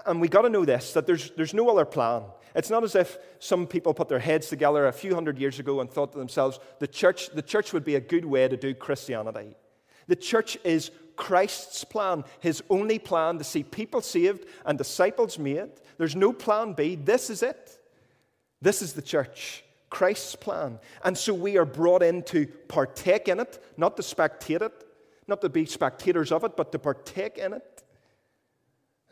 And 0.06 0.22
we 0.22 0.30
got 0.30 0.44
to 0.44 0.50
know 0.50 0.64
this 0.64 0.94
that 0.94 1.06
there's, 1.06 1.32
there's 1.32 1.54
no 1.54 1.68
other 1.68 1.84
plan. 1.84 2.24
It's 2.56 2.70
not 2.70 2.86
as 2.86 2.96
if 2.96 3.18
some 3.40 3.68
people 3.68 3.94
put 3.94 4.08
their 4.08 4.20
heads 4.20 4.48
together 4.48 4.88
a 4.88 4.94
few 4.94 5.14
hundred 5.14 5.40
years 5.40 5.60
ago 5.60 5.82
and 5.82 5.92
thought 5.92 6.14
to 6.14 6.20
themselves, 6.20 6.58
the 6.80 6.88
church, 6.88 7.32
the 7.32 7.42
church 7.42 7.74
would 7.74 7.84
be 7.84 7.96
a 7.96 8.00
good 8.00 8.24
way 8.24 8.48
to 8.48 8.56
do 8.56 8.74
Christianity. 8.74 9.58
The 10.08 10.16
church 10.16 10.58
is 10.64 10.90
Christ's 11.20 11.84
plan, 11.84 12.24
his 12.40 12.64
only 12.70 12.98
plan 12.98 13.38
to 13.40 13.44
see 13.44 13.62
people 13.62 14.00
saved 14.00 14.46
and 14.66 14.78
disciples 14.78 15.38
made. 15.38 15.70
There's 15.98 16.16
no 16.16 16.32
plan 16.32 16.72
B. 16.72 16.96
This 16.96 17.30
is 17.30 17.44
it. 17.44 17.78
This 18.62 18.82
is 18.82 18.94
the 18.94 19.02
church, 19.02 19.66
Christ's 19.90 20.36
plan. 20.36 20.80
And 21.04 21.18
so 21.18 21.34
we 21.34 21.58
are 21.58 21.66
brought 21.66 22.04
in 22.04 22.24
to 22.24 22.48
partake 22.70 23.28
in 23.28 23.42
it, 23.42 23.62
not 23.76 23.98
to 23.98 24.02
spectate 24.02 24.62
it, 24.62 24.86
not 25.28 25.42
to 25.42 25.50
be 25.50 25.66
spectators 25.66 26.32
of 26.32 26.46
it, 26.46 26.56
but 26.56 26.72
to 26.72 26.80
partake 26.80 27.38
in 27.38 27.52
it. 27.52 27.84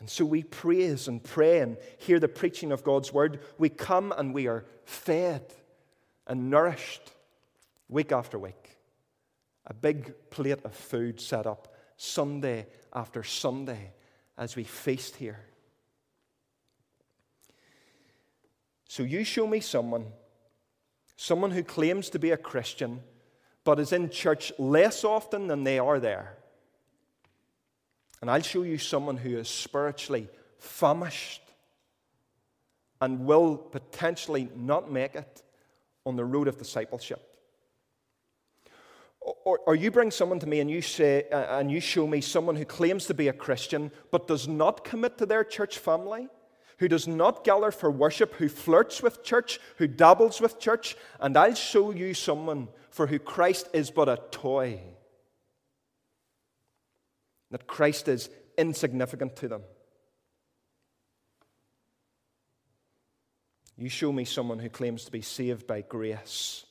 And 0.00 0.08
so 0.08 0.24
we 0.24 0.44
praise 0.44 1.08
and 1.08 1.22
pray 1.22 1.60
and 1.60 1.76
hear 1.98 2.18
the 2.18 2.28
preaching 2.28 2.72
of 2.72 2.84
God's 2.84 3.12
word. 3.12 3.40
We 3.58 3.68
come 3.68 4.14
and 4.16 4.32
we 4.32 4.46
are 4.46 4.64
fed 4.86 5.42
and 6.26 6.48
nourished 6.48 7.12
week 7.90 8.12
after 8.12 8.38
week. 8.38 8.76
A 9.66 9.74
big 9.74 10.14
plate 10.30 10.64
of 10.64 10.74
food 10.74 11.20
set 11.20 11.46
up 11.46 11.67
Sunday 11.98 12.66
after 12.94 13.22
Sunday 13.22 13.92
as 14.38 14.56
we 14.56 14.64
feast 14.64 15.16
here. 15.16 15.40
So 18.88 19.02
you 19.02 19.24
show 19.24 19.46
me 19.46 19.60
someone, 19.60 20.06
someone 21.16 21.50
who 21.50 21.62
claims 21.62 22.08
to 22.10 22.18
be 22.18 22.30
a 22.30 22.36
Christian, 22.36 23.00
but 23.64 23.78
is 23.78 23.92
in 23.92 24.08
church 24.08 24.52
less 24.58 25.04
often 25.04 25.48
than 25.48 25.64
they 25.64 25.78
are 25.78 26.00
there. 26.00 26.38
And 28.22 28.30
I'll 28.30 28.42
show 28.42 28.62
you 28.62 28.78
someone 28.78 29.18
who 29.18 29.36
is 29.36 29.48
spiritually 29.48 30.28
famished 30.56 31.42
and 33.00 33.26
will 33.26 33.56
potentially 33.56 34.48
not 34.56 34.90
make 34.90 35.14
it 35.14 35.42
on 36.06 36.16
the 36.16 36.24
road 36.24 36.48
of 36.48 36.58
discipleship. 36.58 37.27
Or, 39.44 39.58
or, 39.66 39.74
you 39.74 39.90
bring 39.90 40.10
someone 40.10 40.38
to 40.40 40.46
me 40.46 40.60
and 40.60 40.70
you 40.70 40.80
say 40.80 41.28
uh, 41.30 41.58
and 41.58 41.70
you 41.70 41.80
show 41.80 42.06
me 42.06 42.20
someone 42.20 42.56
who 42.56 42.64
claims 42.64 43.06
to 43.06 43.14
be 43.14 43.28
a 43.28 43.32
Christian 43.32 43.90
but 44.10 44.26
does 44.26 44.48
not 44.48 44.84
commit 44.84 45.18
to 45.18 45.26
their 45.26 45.44
church 45.44 45.78
family 45.78 46.28
who 46.78 46.88
does 46.88 47.08
not 47.08 47.44
gather 47.44 47.70
for 47.70 47.90
worship, 47.90 48.34
who 48.34 48.48
flirts 48.48 49.02
with 49.02 49.22
church, 49.22 49.60
who 49.76 49.86
dabbles 49.86 50.40
with 50.40 50.60
church, 50.60 50.96
and 51.20 51.36
I'll 51.36 51.54
show 51.54 51.90
you 51.90 52.14
someone 52.14 52.68
for 52.90 53.06
who 53.06 53.18
Christ 53.18 53.68
is 53.72 53.90
but 53.90 54.08
a 54.08 54.20
toy. 54.30 54.80
That 57.50 57.66
Christ 57.66 58.08
is 58.08 58.30
insignificant 58.56 59.36
to 59.36 59.48
them. 59.48 59.62
You 63.76 63.88
show 63.88 64.12
me 64.12 64.24
someone 64.24 64.58
who 64.58 64.68
claims 64.68 65.04
to 65.04 65.12
be 65.12 65.22
saved 65.22 65.66
by 65.66 65.82
grace, 65.82 66.64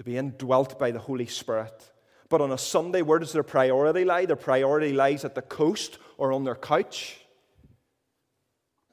to 0.00 0.04
be 0.04 0.16
indwelt 0.16 0.78
by 0.78 0.90
the 0.90 0.98
Holy 0.98 1.26
Spirit. 1.26 1.92
But 2.30 2.40
on 2.40 2.52
a 2.52 2.56
Sunday, 2.56 3.02
where 3.02 3.18
does 3.18 3.34
their 3.34 3.42
priority 3.42 4.02
lie? 4.02 4.24
Their 4.24 4.34
priority 4.34 4.94
lies 4.94 5.26
at 5.26 5.34
the 5.34 5.42
coast 5.42 5.98
or 6.16 6.32
on 6.32 6.42
their 6.42 6.54
couch. 6.54 7.20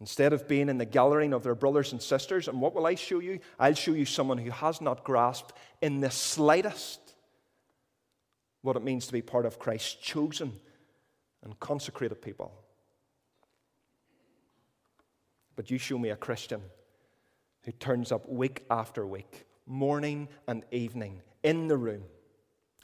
Instead 0.01 0.33
of 0.33 0.49
being 0.49 0.67
in 0.67 0.79
the 0.79 0.85
gathering 0.85 1.31
of 1.31 1.43
their 1.43 1.55
brothers 1.55 1.93
and 1.93 2.01
sisters, 2.01 2.49
and 2.49 2.59
what 2.59 2.75
will 2.75 2.85
I 2.85 2.95
show 2.95 3.19
you? 3.19 3.39
I'll 3.57 3.73
show 3.73 3.93
you 3.93 4.03
someone 4.03 4.37
who 4.37 4.51
has 4.51 4.81
not 4.81 5.05
grasped 5.05 5.53
in 5.81 6.01
the 6.01 6.11
slightest 6.11 6.99
what 8.61 8.75
it 8.75 8.83
means 8.83 9.07
to 9.07 9.13
be 9.13 9.21
part 9.21 9.45
of 9.45 9.59
Christ's 9.59 9.93
chosen 9.93 10.51
and 11.41 11.57
consecrated 11.61 12.21
people. 12.21 12.51
But 15.55 15.71
you 15.71 15.77
show 15.77 15.97
me 15.97 16.09
a 16.09 16.17
Christian 16.17 16.59
who 17.61 17.71
turns 17.71 18.11
up 18.11 18.27
week 18.27 18.65
after 18.69 19.07
week, 19.07 19.45
morning 19.67 20.29
and 20.47 20.63
evening, 20.71 21.21
in 21.43 21.67
the 21.67 21.77
room 21.77 22.03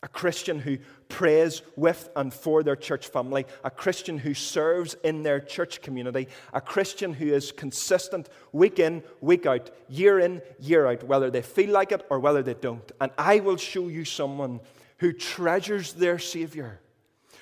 a 0.03 0.07
Christian 0.09 0.59
who 0.59 0.77
prays 1.07 1.61
with 1.77 2.09
and 2.17 2.31
for 2.33 2.61
their 2.61 2.75
church 2.75 3.07
family, 3.07 3.45
a 3.63 3.71
Christian 3.71 4.17
who 4.17 4.33
serves 4.33 4.95
in 5.05 5.23
their 5.23 5.39
church 5.39 5.81
community, 5.81 6.27
a 6.51 6.59
Christian 6.59 7.13
who 7.13 7.27
is 7.27 7.53
consistent 7.53 8.27
week 8.51 8.79
in, 8.79 9.01
week 9.21 9.45
out, 9.45 9.71
year 9.87 10.19
in, 10.19 10.41
year 10.59 10.87
out, 10.87 11.03
whether 11.05 11.31
they 11.31 11.41
feel 11.41 11.71
like 11.71 11.93
it 11.93 12.05
or 12.09 12.19
whether 12.19 12.43
they 12.43 12.53
don't. 12.53 12.91
And 12.99 13.13
I 13.17 13.39
will 13.39 13.55
show 13.55 13.87
you 13.87 14.03
someone 14.03 14.59
who 14.97 15.13
treasures 15.13 15.93
their 15.93 16.19
Savior, 16.19 16.81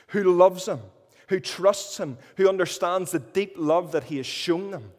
who 0.07 0.23
loves 0.23 0.67
Him, 0.67 0.81
who 1.29 1.39
trusts 1.39 1.97
Him, 1.97 2.19
who 2.37 2.47
understands 2.47 3.09
the 3.09 3.19
deep 3.19 3.55
love 3.57 3.91
that 3.93 4.03
He 4.03 4.17
has 4.17 4.27
shown 4.27 4.69
them. 4.69 4.91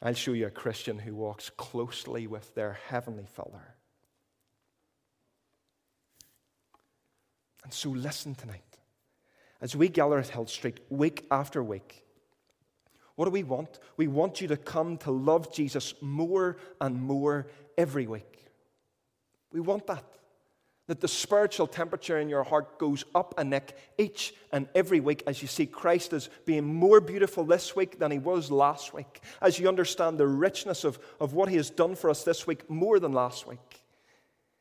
I'll 0.00 0.14
show 0.14 0.32
you 0.32 0.46
a 0.46 0.50
Christian 0.50 0.98
who 0.98 1.14
walks 1.14 1.50
closely 1.50 2.26
with 2.26 2.54
their 2.54 2.78
Heavenly 2.88 3.26
Father. 3.26 3.74
And 7.64 7.72
so 7.72 7.90
listen 7.90 8.34
tonight. 8.34 8.62
As 9.60 9.74
we 9.74 9.88
gather 9.88 10.18
at 10.18 10.28
Hill 10.28 10.46
Street 10.46 10.80
week 10.88 11.26
after 11.30 11.62
week, 11.62 12.04
what 13.16 13.24
do 13.24 13.32
we 13.32 13.42
want? 13.42 13.80
We 13.96 14.06
want 14.06 14.40
you 14.40 14.46
to 14.48 14.56
come 14.56 14.96
to 14.98 15.10
love 15.10 15.52
Jesus 15.52 15.92
more 16.00 16.56
and 16.80 17.02
more 17.02 17.48
every 17.76 18.06
week. 18.06 18.46
We 19.52 19.58
want 19.58 19.88
that. 19.88 20.04
That 20.88 21.00
the 21.00 21.08
spiritual 21.08 21.66
temperature 21.66 22.18
in 22.18 22.28
your 22.28 22.42
heart 22.42 22.78
goes 22.78 23.04
up 23.14 23.34
a 23.38 23.44
nick 23.44 23.76
each 23.98 24.34
and 24.52 24.68
every 24.74 25.00
week 25.00 25.22
as 25.26 25.40
you 25.40 25.48
see 25.48 25.66
Christ 25.66 26.12
as 26.12 26.28
being 26.44 26.64
more 26.64 27.00
beautiful 27.00 27.44
this 27.44 27.76
week 27.76 27.98
than 27.98 28.10
he 28.10 28.18
was 28.18 28.50
last 28.50 28.92
week. 28.92 29.20
As 29.40 29.58
you 29.58 29.68
understand 29.68 30.18
the 30.18 30.26
richness 30.26 30.84
of, 30.84 30.98
of 31.20 31.34
what 31.34 31.48
he 31.48 31.56
has 31.56 31.70
done 31.70 31.94
for 31.94 32.10
us 32.10 32.24
this 32.24 32.46
week 32.46 32.68
more 32.68 32.98
than 32.98 33.12
last 33.12 33.46
week. 33.46 33.84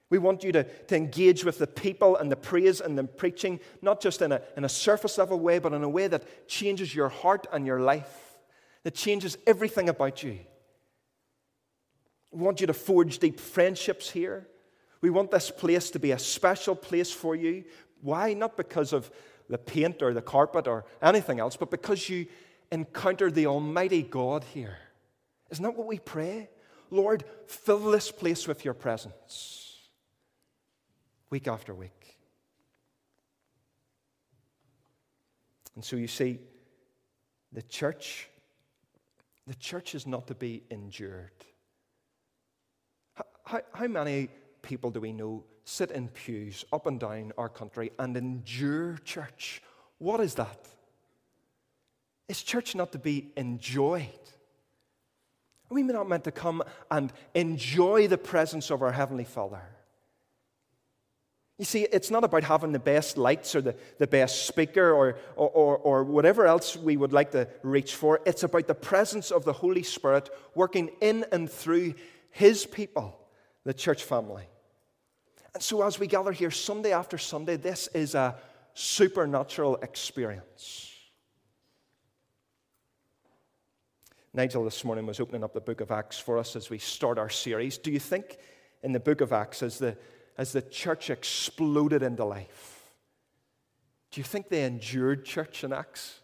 We 0.09 0.17
want 0.17 0.43
you 0.43 0.51
to, 0.53 0.63
to 0.63 0.95
engage 0.95 1.43
with 1.43 1.57
the 1.57 1.67
people 1.67 2.15
and 2.15 2.31
the 2.31 2.37
praise 2.37 2.79
and 2.79 2.97
the 2.97 3.03
preaching, 3.03 3.59
not 3.81 3.99
just 3.99 4.21
in 4.21 4.31
a, 4.31 4.41
in 4.55 4.63
a 4.63 4.69
surface 4.69 5.17
level 5.17 5.39
way, 5.39 5.59
but 5.59 5.73
in 5.73 5.83
a 5.83 5.89
way 5.89 6.07
that 6.07 6.47
changes 6.47 6.95
your 6.95 7.09
heart 7.09 7.45
and 7.51 7.65
your 7.65 7.81
life, 7.81 8.37
that 8.83 8.95
changes 8.95 9.37
everything 9.45 9.89
about 9.89 10.23
you. 10.23 10.39
We 12.31 12.41
want 12.41 12.61
you 12.61 12.67
to 12.67 12.73
forge 12.73 13.19
deep 13.19 13.39
friendships 13.39 14.09
here. 14.09 14.47
We 15.01 15.09
want 15.09 15.31
this 15.31 15.51
place 15.51 15.89
to 15.91 15.99
be 15.99 16.11
a 16.11 16.19
special 16.19 16.75
place 16.75 17.11
for 17.11 17.35
you. 17.35 17.63
Why? 18.01 18.33
Not 18.33 18.57
because 18.57 18.93
of 18.93 19.11
the 19.49 19.57
paint 19.57 20.01
or 20.01 20.13
the 20.13 20.21
carpet 20.21 20.67
or 20.67 20.85
anything 21.01 21.39
else, 21.39 21.55
but 21.55 21.71
because 21.71 22.09
you 22.09 22.27
encounter 22.71 23.31
the 23.31 23.47
Almighty 23.47 24.01
God 24.01 24.43
here. 24.53 24.77
Isn't 25.49 25.63
that 25.63 25.75
what 25.75 25.87
we 25.87 25.99
pray? 25.99 26.49
Lord, 26.89 27.23
fill 27.47 27.91
this 27.91 28.11
place 28.11 28.47
with 28.47 28.65
your 28.65 28.73
presence 28.73 29.63
week 31.29 31.47
after 31.47 31.73
week. 31.73 32.17
And 35.75 35.83
so 35.83 35.95
you 35.95 36.07
see, 36.07 36.39
the 37.51 37.61
church, 37.61 38.29
the 39.45 39.55
church 39.55 39.93
is 39.95 40.07
not 40.07 40.27
to 40.27 40.35
be 40.35 40.63
endured. 40.69 41.31
How, 43.45 43.61
how 43.73 43.87
many 43.87 44.29
people 44.67 44.91
do 44.91 44.99
we 44.99 45.13
know 45.13 45.45
sit 45.63 45.91
in 45.91 46.09
pews 46.09 46.65
up 46.73 46.85
and 46.87 46.99
down 46.99 47.31
our 47.37 47.47
country 47.47 47.91
and 47.97 48.17
endure 48.17 48.97
church? 49.05 49.61
What 49.97 50.19
is 50.19 50.35
that? 50.35 50.67
Is 52.27 52.43
church 52.43 52.75
not 52.75 52.91
to 52.91 52.99
be 52.99 53.31
enjoyed? 53.37 54.25
Are 55.71 55.75
we 55.75 55.83
not 55.83 56.09
meant 56.09 56.25
to 56.25 56.31
come 56.31 56.61
and 56.91 57.13
enjoy 57.33 58.07
the 58.07 58.17
presence 58.17 58.69
of 58.69 58.81
our 58.81 58.91
Heavenly 58.91 59.23
Father? 59.23 59.61
You 61.57 61.65
see, 61.65 61.83
it's 61.83 62.11
not 62.11 62.25
about 62.25 62.43
having 62.43 62.73
the 62.73 62.79
best 62.79 63.17
lights 63.17 63.55
or 63.55 63.61
the, 63.61 63.75
the 63.97 64.05
best 64.05 64.45
speaker 64.45 64.91
or, 64.91 65.17
or, 65.35 65.77
or, 65.77 66.03
whatever 66.03 66.45
else 66.45 66.75
we 66.75 66.97
would 66.97 67.13
like 67.13 67.31
to 67.31 67.47
reach 67.63 67.95
for. 67.95 68.19
It's 68.27 68.43
about 68.43 68.67
the 68.67 68.75
presence 68.75 69.31
of 69.31 69.43
the 69.43 69.53
Holy 69.53 69.81
Spirit 69.81 70.29
working 70.53 70.91
in 71.01 71.25
and 71.31 71.49
through 71.49 71.95
His 72.29 72.65
people, 72.65 73.17
the 73.63 73.73
church 73.73 74.03
family. 74.03 74.47
And 75.57 75.63
so, 75.63 75.81
as 75.81 75.97
we 75.97 76.05
gather 76.05 76.31
here 76.31 76.51
Sunday 76.51 76.93
after 76.93 77.17
Sunday, 77.17 77.55
this 77.55 77.87
is 77.95 78.13
a 78.13 78.35
supernatural 78.75 79.77
experience. 79.77 80.93
Nigel 84.35 84.63
this 84.63 84.83
morning 84.83 85.07
was 85.07 85.19
opening 85.19 85.43
up 85.43 85.55
the 85.55 85.59
book 85.59 85.81
of 85.81 85.89
Acts 85.89 86.19
for 86.19 86.37
us 86.37 86.55
as 86.55 86.69
we 86.69 86.77
start 86.77 87.17
our 87.17 87.31
series. 87.31 87.79
Do 87.79 87.89
you 87.89 87.97
think 87.97 88.37
in 88.83 88.91
the 88.91 88.99
book 88.99 89.19
of 89.19 89.33
Acts, 89.33 89.63
as 89.63 89.79
the 89.79 89.97
as 90.37 90.51
the 90.51 90.61
church 90.61 91.09
exploded 91.09 92.03
into 92.03 92.23
life. 92.23 92.91
Do 94.11 94.21
you 94.21 94.25
think 94.25 94.49
they 94.49 94.63
endured 94.63 95.25
church 95.25 95.63
in 95.63 95.73
Acts? 95.73 96.19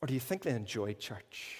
Or 0.00 0.06
do 0.06 0.14
you 0.14 0.20
think 0.20 0.40
they 0.40 0.52
enjoyed 0.52 0.98
church? 0.98 1.59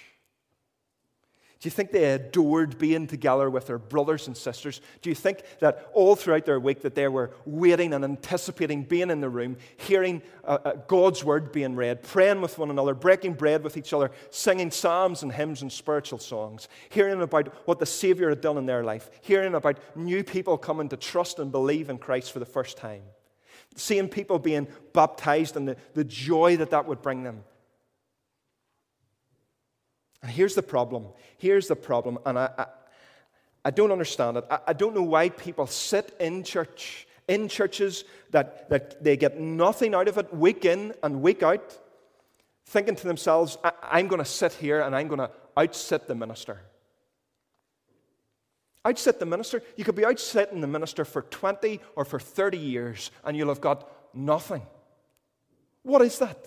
Do 1.61 1.67
you 1.67 1.71
think 1.71 1.93
they 1.93 2.15
adored 2.15 2.79
being 2.79 3.07
together 3.07 3.51
with 3.51 3.67
their 3.67 3.79
brothers 3.79 4.27
and 4.27 4.35
sisters? 4.35 4.81
Do 5.03 5.11
you 5.11 5.15
think 5.15 5.43
that 5.59 5.91
all 5.93 6.17
throughout 6.17 6.47
their 6.47 6.59
week 6.59 6.81
that 6.81 6.95
they 6.95 7.07
were 7.07 7.33
waiting 7.45 7.93
and 7.93 8.03
anticipating 8.03 8.83
being 8.83 9.11
in 9.11 9.21
the 9.21 9.29
room, 9.29 9.59
hearing 9.77 10.23
uh, 10.43 10.57
uh, 10.65 10.73
God's 10.89 11.23
word 11.23 11.53
being 11.53 11.77
read, 11.77 12.03
praying 12.03 12.41
with 12.41 12.57
one 12.57 12.71
another, 12.71 12.95
breaking 12.95 13.35
bread 13.35 13.63
with 13.63 13.77
each 13.77 13.93
other, 13.93 14.11
singing 14.31 14.71
psalms 14.71 15.23
and 15.23 15.31
hymns 15.31 15.61
and 15.61 15.71
spiritual 15.71 16.19
songs, 16.19 16.67
hearing 16.89 17.21
about 17.21 17.49
what 17.67 17.79
the 17.79 17.85
Savior 17.85 18.31
had 18.31 18.41
done 18.41 18.57
in 18.57 18.65
their 18.65 18.83
life, 18.83 19.11
hearing 19.21 19.55
about 19.55 19.79
new 19.95 20.25
people 20.25 20.57
coming 20.57 20.89
to 20.89 20.97
trust 20.97 21.39
and 21.39 21.53
believe 21.53 21.91
in 21.91 21.99
Christ 21.99 22.33
for 22.33 22.39
the 22.39 22.47
first 22.47 22.79
time, 22.79 23.03
seeing 23.77 24.09
people 24.09 24.39
being 24.39 24.67
baptized 24.95 25.57
and 25.57 25.69
the, 25.69 25.77
the 25.93 26.05
joy 26.05 26.57
that 26.57 26.71
that 26.71 26.87
would 26.87 27.03
bring 27.03 27.23
them, 27.23 27.45
and 30.23 30.31
here's 30.31 30.55
the 30.55 30.63
problem. 30.63 31.07
Here's 31.39 31.69
the 31.69 31.77
problem. 31.77 32.19
And 32.27 32.39
I, 32.39 32.51
I, 32.59 32.67
I 33.67 33.71
don't 33.71 33.93
understand 33.93 34.37
it. 34.37 34.45
I, 34.51 34.59
I 34.69 34.73
don't 34.73 34.95
know 34.95 35.03
why 35.03 35.31
people 35.31 35.67
sit 35.67 36.15
in 36.21 36.45
church, 36.45 37.07
in 37.29 37.49
churches 37.49 38.05
that, 38.31 38.69
that 38.69 39.03
they 39.03 39.17
get 39.17 39.41
nothing 39.41 39.95
out 39.95 40.09
of 40.09 40.19
it 40.19 40.33
week 40.35 40.65
in 40.65 40.95
and 41.03 41.23
week 41.23 41.43
out, 41.43 41.77
thinking 42.67 42.97
to 42.97 43.07
themselves, 43.07 43.57
I'm 43.83 44.09
going 44.09 44.19
to 44.23 44.31
sit 44.31 44.53
here 44.53 44.81
and 44.83 44.95
I'm 44.95 45.09
going 45.09 45.21
to 45.21 45.31
outsit 45.57 46.07
the 46.07 46.15
minister. 46.15 46.61
Outsit 48.85 49.19
the 49.19 49.27
minister. 49.27 49.63
You 49.77 49.85
could 49.85 49.95
be 49.95 50.03
outsitting 50.03 50.61
the 50.61 50.67
minister 50.67 51.05
for 51.05 51.23
20 51.23 51.81
or 51.97 52.05
for 52.05 52.19
30 52.19 52.59
years 52.59 53.11
and 53.25 53.37
you'll 53.37 53.49
have 53.49 53.61
got 53.61 53.91
nothing. 54.15 54.63
What 55.83 56.03
is 56.03 56.19
that? 56.19 56.47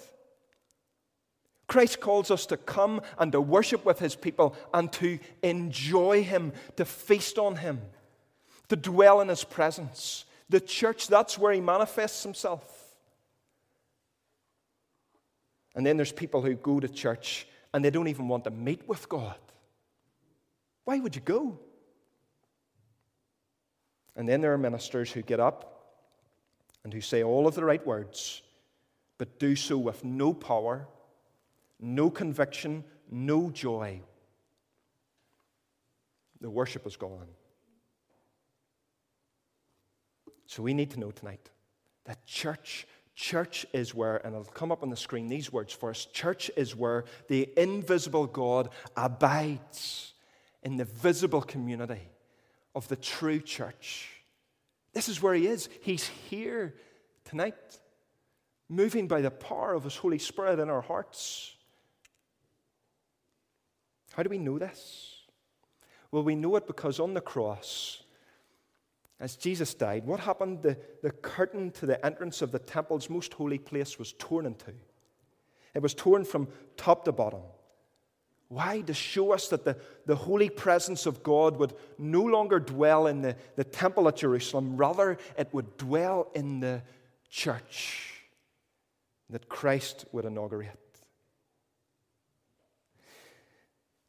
Christ 1.74 2.02
calls 2.02 2.30
us 2.30 2.46
to 2.46 2.58
come 2.58 3.02
and 3.18 3.32
to 3.32 3.42
worship 3.42 3.84
with 3.84 3.98
his 3.98 4.16
people 4.16 4.56
and 4.76 4.92
to 4.94 5.18
enjoy 5.42 6.22
him, 6.22 6.54
to 6.76 6.86
feast 6.86 7.40
on 7.40 7.56
him, 7.56 7.82
to 8.70 8.76
dwell 8.76 9.22
in 9.22 9.28
his 9.28 9.44
presence. 9.44 10.26
The 10.50 10.60
church, 10.60 11.08
that's 11.08 11.36
where 11.36 11.52
he 11.52 11.62
manifests 11.62 12.22
himself. 12.22 12.64
And 15.74 15.84
then 15.84 15.98
there's 15.98 16.12
people 16.12 16.44
who 16.44 16.54
go 16.54 16.80
to 16.80 16.88
church 16.88 17.48
and 17.74 17.84
they 17.84 17.90
don't 17.90 18.08
even 18.08 18.28
want 18.28 18.44
to 18.44 18.52
meet 18.52 18.88
with 18.88 19.10
God. 19.10 19.40
Why 20.84 21.00
would 21.00 21.16
you 21.16 21.24
go? 21.24 21.58
And 24.16 24.30
then 24.30 24.42
there 24.42 24.54
are 24.54 24.60
ministers 24.60 25.12
who 25.12 25.24
get 25.24 25.40
up 25.40 25.88
and 26.84 26.94
who 26.94 27.02
say 27.02 27.24
all 27.24 27.48
of 27.48 27.56
the 27.56 27.66
right 27.66 27.84
words, 27.84 28.44
but 29.18 29.40
do 29.40 29.56
so 29.56 29.80
with 29.80 30.04
no 30.04 30.36
power 30.36 30.88
no 31.80 32.10
conviction, 32.10 32.84
no 33.10 33.50
joy. 33.50 34.02
The 36.42 36.50
worship 36.50 36.86
is 36.86 36.96
gone. 36.96 37.28
So 40.46 40.62
we 40.62 40.74
need 40.74 40.92
to 40.92 41.00
know 41.00 41.12
tonight 41.12 41.50
that 42.06 42.26
church, 42.26 42.86
church 43.16 43.66
is 43.74 43.96
where, 43.96 44.18
and 44.18 44.36
it'll 44.36 44.46
come 44.46 44.72
up 44.72 44.84
on 44.84 44.90
the 44.90 44.98
screen 44.98 45.28
these 45.28 45.52
words 45.52 45.74
for 45.74 45.90
us 45.90 46.06
church 46.06 46.52
is 46.56 46.76
where 46.76 47.06
the 47.28 47.50
invisible 47.58 48.28
God 48.28 48.70
abides 48.96 50.14
in 50.62 50.78
the 50.78 50.86
visible 50.86 51.42
community 51.42 52.02
of 52.76 52.88
the 52.88 52.96
true 52.96 53.40
church. 53.40 54.10
This 54.94 55.10
is 55.10 55.22
where 55.22 55.34
He 55.34 55.48
is. 55.48 55.70
He's 55.82 56.08
here 56.08 56.76
tonight, 57.26 57.56
moving 58.70 59.08
by 59.08 59.22
the 59.22 59.32
power 59.32 59.74
of 59.74 59.84
His 59.84 59.96
Holy 59.96 60.20
Spirit 60.20 60.60
in 60.60 60.70
our 60.70 60.82
hearts. 60.82 61.56
How 64.13 64.23
do 64.23 64.30
we 64.30 64.38
know 64.38 64.60
this? 64.60 65.23
Well, 66.12 66.23
we 66.23 66.36
know 66.36 66.56
it 66.56 66.67
because 66.67 66.99
on 66.99 67.15
the 67.15 67.21
cross, 67.21 68.04
as 69.19 69.36
Jesus 69.36 69.73
died, 69.73 70.06
what 70.06 70.19
happened? 70.19 70.62
The, 70.62 70.78
the 71.02 71.10
curtain 71.10 71.71
to 71.71 71.88
the 71.88 72.04
entrance 72.06 72.41
of 72.41 72.52
the 72.52 72.60
temple's 72.60 73.10
most 73.10 73.34
holy 73.34 73.58
place 73.58 73.97
was 73.97 74.13
torn 74.13 74.45
in 74.45 74.54
two. 74.56 74.76
It 75.73 75.82
was 75.82 75.95
torn 75.95 76.26
from 76.26 76.47
top 76.78 77.06
to 77.06 77.12
bottom. 77.12 77.41
Why? 78.49 78.82
To 78.82 78.93
show 78.93 79.32
us 79.32 79.47
that 79.47 79.65
the, 79.65 79.78
the 80.06 80.15
holy 80.15 80.49
presence 80.49 81.08
of 81.08 81.23
God 81.23 81.58
would 81.58 81.73
no 81.97 82.21
longer 82.21 82.60
dwell 82.60 83.08
in 83.08 83.23
the, 83.23 83.36
the 83.56 83.63
temple 83.63 84.08
at 84.08 84.17
Jerusalem, 84.17 84.78
rather, 84.78 85.17
it 85.36 85.52
would 85.52 85.78
dwell 85.78 86.30
in 86.36 86.60
the 86.60 86.84
church 87.32 88.21
that 89.32 89.49
Christ 89.49 90.06
would 90.12 90.26
inaugurate. 90.26 90.78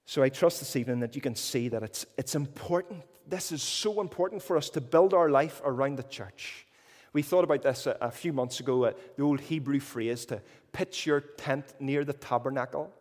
So 0.06 0.22
I 0.22 0.28
trust 0.28 0.58
this 0.58 0.76
evening 0.76 1.00
that 1.00 1.14
you 1.14 1.22
can 1.22 1.34
see 1.34 1.68
that 1.68 1.82
it's, 1.82 2.06
it's 2.18 2.34
important. 2.34 3.02
This 3.26 3.52
is 3.52 3.62
so 3.62 4.00
important 4.00 4.42
for 4.42 4.56
us 4.56 4.68
to 4.70 4.80
build 4.80 5.14
our 5.14 5.30
life 5.30 5.62
around 5.64 5.96
the 5.96 6.02
church. 6.02 6.66
We 7.14 7.22
thought 7.22 7.44
about 7.44 7.62
this 7.62 7.86
a, 7.86 7.96
a 8.00 8.10
few 8.10 8.32
months 8.32 8.60
ago, 8.60 8.84
uh, 8.84 8.92
the 9.16 9.22
old 9.22 9.40
Hebrew 9.40 9.80
phrase 9.80 10.26
to 10.26 10.42
pitch 10.72 11.06
your 11.06 11.20
tent 11.20 11.74
near 11.80 12.04
the 12.04 12.12
tabernacle. 12.12 12.92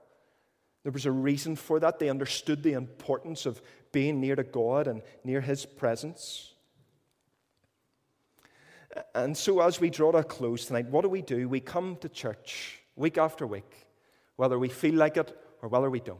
There 0.83 0.91
was 0.91 1.05
a 1.05 1.11
reason 1.11 1.55
for 1.55 1.79
that. 1.79 1.99
They 1.99 2.09
understood 2.09 2.61
the 2.61 2.73
importance 2.73 3.45
of 3.45 3.61
being 3.91 4.21
near 4.21 4.35
to 4.35 4.43
God 4.43 4.87
and 4.87 5.01
near 5.23 5.41
His 5.41 5.65
presence. 5.65 6.53
And 9.15 9.35
so, 9.35 9.61
as 9.61 9.79
we 9.79 9.89
draw 9.89 10.11
to 10.11 10.19
a 10.19 10.23
close 10.23 10.65
tonight, 10.65 10.87
what 10.89 11.01
do 11.01 11.09
we 11.09 11.21
do? 11.21 11.49
We 11.49 11.59
come 11.59 11.97
to 12.01 12.09
church 12.09 12.79
week 12.95 13.17
after 13.17 13.47
week, 13.47 13.87
whether 14.35 14.59
we 14.59 14.69
feel 14.69 14.95
like 14.95 15.17
it 15.17 15.35
or 15.61 15.69
whether 15.69 15.89
we 15.89 15.99
don't. 15.99 16.19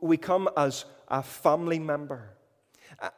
We 0.00 0.16
come 0.16 0.48
as 0.56 0.86
a 1.08 1.22
family 1.22 1.78
member. 1.78 2.30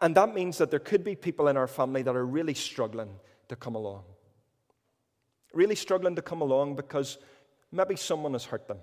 And 0.01 0.15
that 0.17 0.35
means 0.35 0.59
that 0.59 0.71
there 0.71 0.81
could 0.81 1.05
be 1.05 1.15
people 1.15 1.49
in 1.49 1.57
our 1.57 1.67
family 1.67 2.03
that 2.03 2.17
are 2.17 2.27
really 2.27 2.55
struggling 2.55 3.11
to 3.49 3.57
come 3.57 3.75
along. 3.75 4.05
Really 5.53 5.77
struggling 5.77 6.17
to 6.17 6.23
come 6.23 6.41
along 6.41 6.77
because 6.77 7.19
maybe 7.71 7.97
someone 7.97 8.33
has 8.33 8.45
hurt 8.45 8.67
them. 8.69 8.79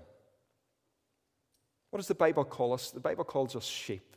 What 1.90 1.98
does 1.98 2.08
the 2.08 2.14
Bible 2.14 2.44
call 2.44 2.72
us? 2.72 2.90
The 2.90 3.00
Bible 3.00 3.24
calls 3.24 3.54
us 3.54 3.64
sheep. 3.64 4.16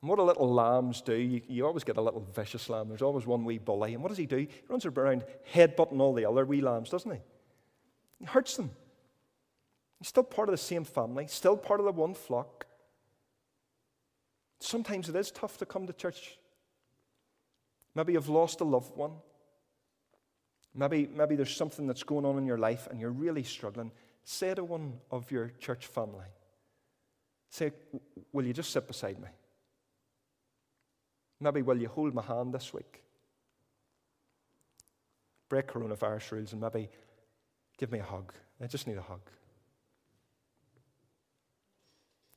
And 0.00 0.08
what 0.08 0.16
do 0.16 0.22
little 0.22 0.52
lambs 0.52 1.00
do? 1.00 1.14
You, 1.14 1.40
you, 1.48 1.66
always 1.66 1.82
get 1.82 1.96
a 1.96 2.00
little 2.02 2.26
vicious 2.34 2.68
lamb. 2.68 2.88
There's 2.88 3.02
always 3.02 3.26
one 3.26 3.44
wee 3.44 3.58
bully. 3.58 3.94
And 3.94 4.02
what 4.02 4.10
does 4.10 4.18
he 4.18 4.26
do? 4.26 4.36
He 4.36 4.48
runs 4.68 4.86
around 4.86 5.24
headbutting 5.52 5.98
all 6.00 6.14
the 6.14 6.26
other 6.26 6.44
wee 6.44 6.60
lambs, 6.60 6.90
doesn't 6.90 7.10
he? 7.10 7.20
He 8.18 8.26
hurts 8.26 8.56
them. 8.56 8.70
Still 10.02 10.22
part 10.22 10.48
of 10.48 10.52
the 10.52 10.58
same 10.58 10.84
family, 10.84 11.26
still 11.28 11.56
part 11.56 11.80
of 11.80 11.86
the 11.86 11.92
one 11.92 12.14
flock. 12.14 12.66
Sometimes 14.60 15.08
it 15.08 15.16
is 15.16 15.30
tough 15.30 15.58
to 15.58 15.66
come 15.66 15.86
to 15.86 15.92
church. 15.92 16.38
Maybe 17.94 18.14
you've 18.14 18.28
lost 18.28 18.60
a 18.60 18.64
loved 18.64 18.96
one. 18.96 19.12
Maybe, 20.74 21.08
maybe 21.14 21.36
there's 21.36 21.54
something 21.54 21.86
that's 21.86 22.02
going 22.02 22.24
on 22.24 22.36
in 22.38 22.46
your 22.46 22.58
life 22.58 22.88
and 22.90 23.00
you're 23.00 23.10
really 23.10 23.44
struggling. 23.44 23.92
Say 24.24 24.54
to 24.54 24.64
one 24.64 24.94
of 25.10 25.30
your 25.30 25.52
church 25.60 25.86
family, 25.86 26.26
say, 27.48 27.70
Will 28.32 28.44
you 28.44 28.52
just 28.52 28.72
sit 28.72 28.86
beside 28.88 29.20
me? 29.20 29.28
Maybe 31.40 31.62
will 31.62 31.80
you 31.80 31.88
hold 31.88 32.14
my 32.14 32.22
hand 32.22 32.52
this 32.52 32.74
week? 32.74 33.02
Break 35.48 35.68
coronavirus 35.68 36.32
rules 36.32 36.52
and 36.52 36.60
maybe 36.60 36.88
give 37.78 37.92
me 37.92 38.00
a 38.00 38.04
hug. 38.04 38.32
I 38.60 38.66
just 38.66 38.86
need 38.86 38.96
a 38.96 39.02
hug 39.02 39.20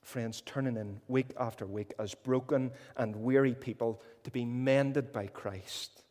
friends, 0.08 0.41
turning 0.46 0.78
in 0.78 1.02
week 1.08 1.34
after 1.38 1.65
week 1.65 1.93
as 2.00 2.15
broken 2.15 2.72
and 2.96 3.15
weary 3.15 3.54
people 3.54 4.02
to 4.24 4.32
be 4.32 4.46
mended 4.46 5.12
by 5.12 5.28
Christ. 5.28 6.04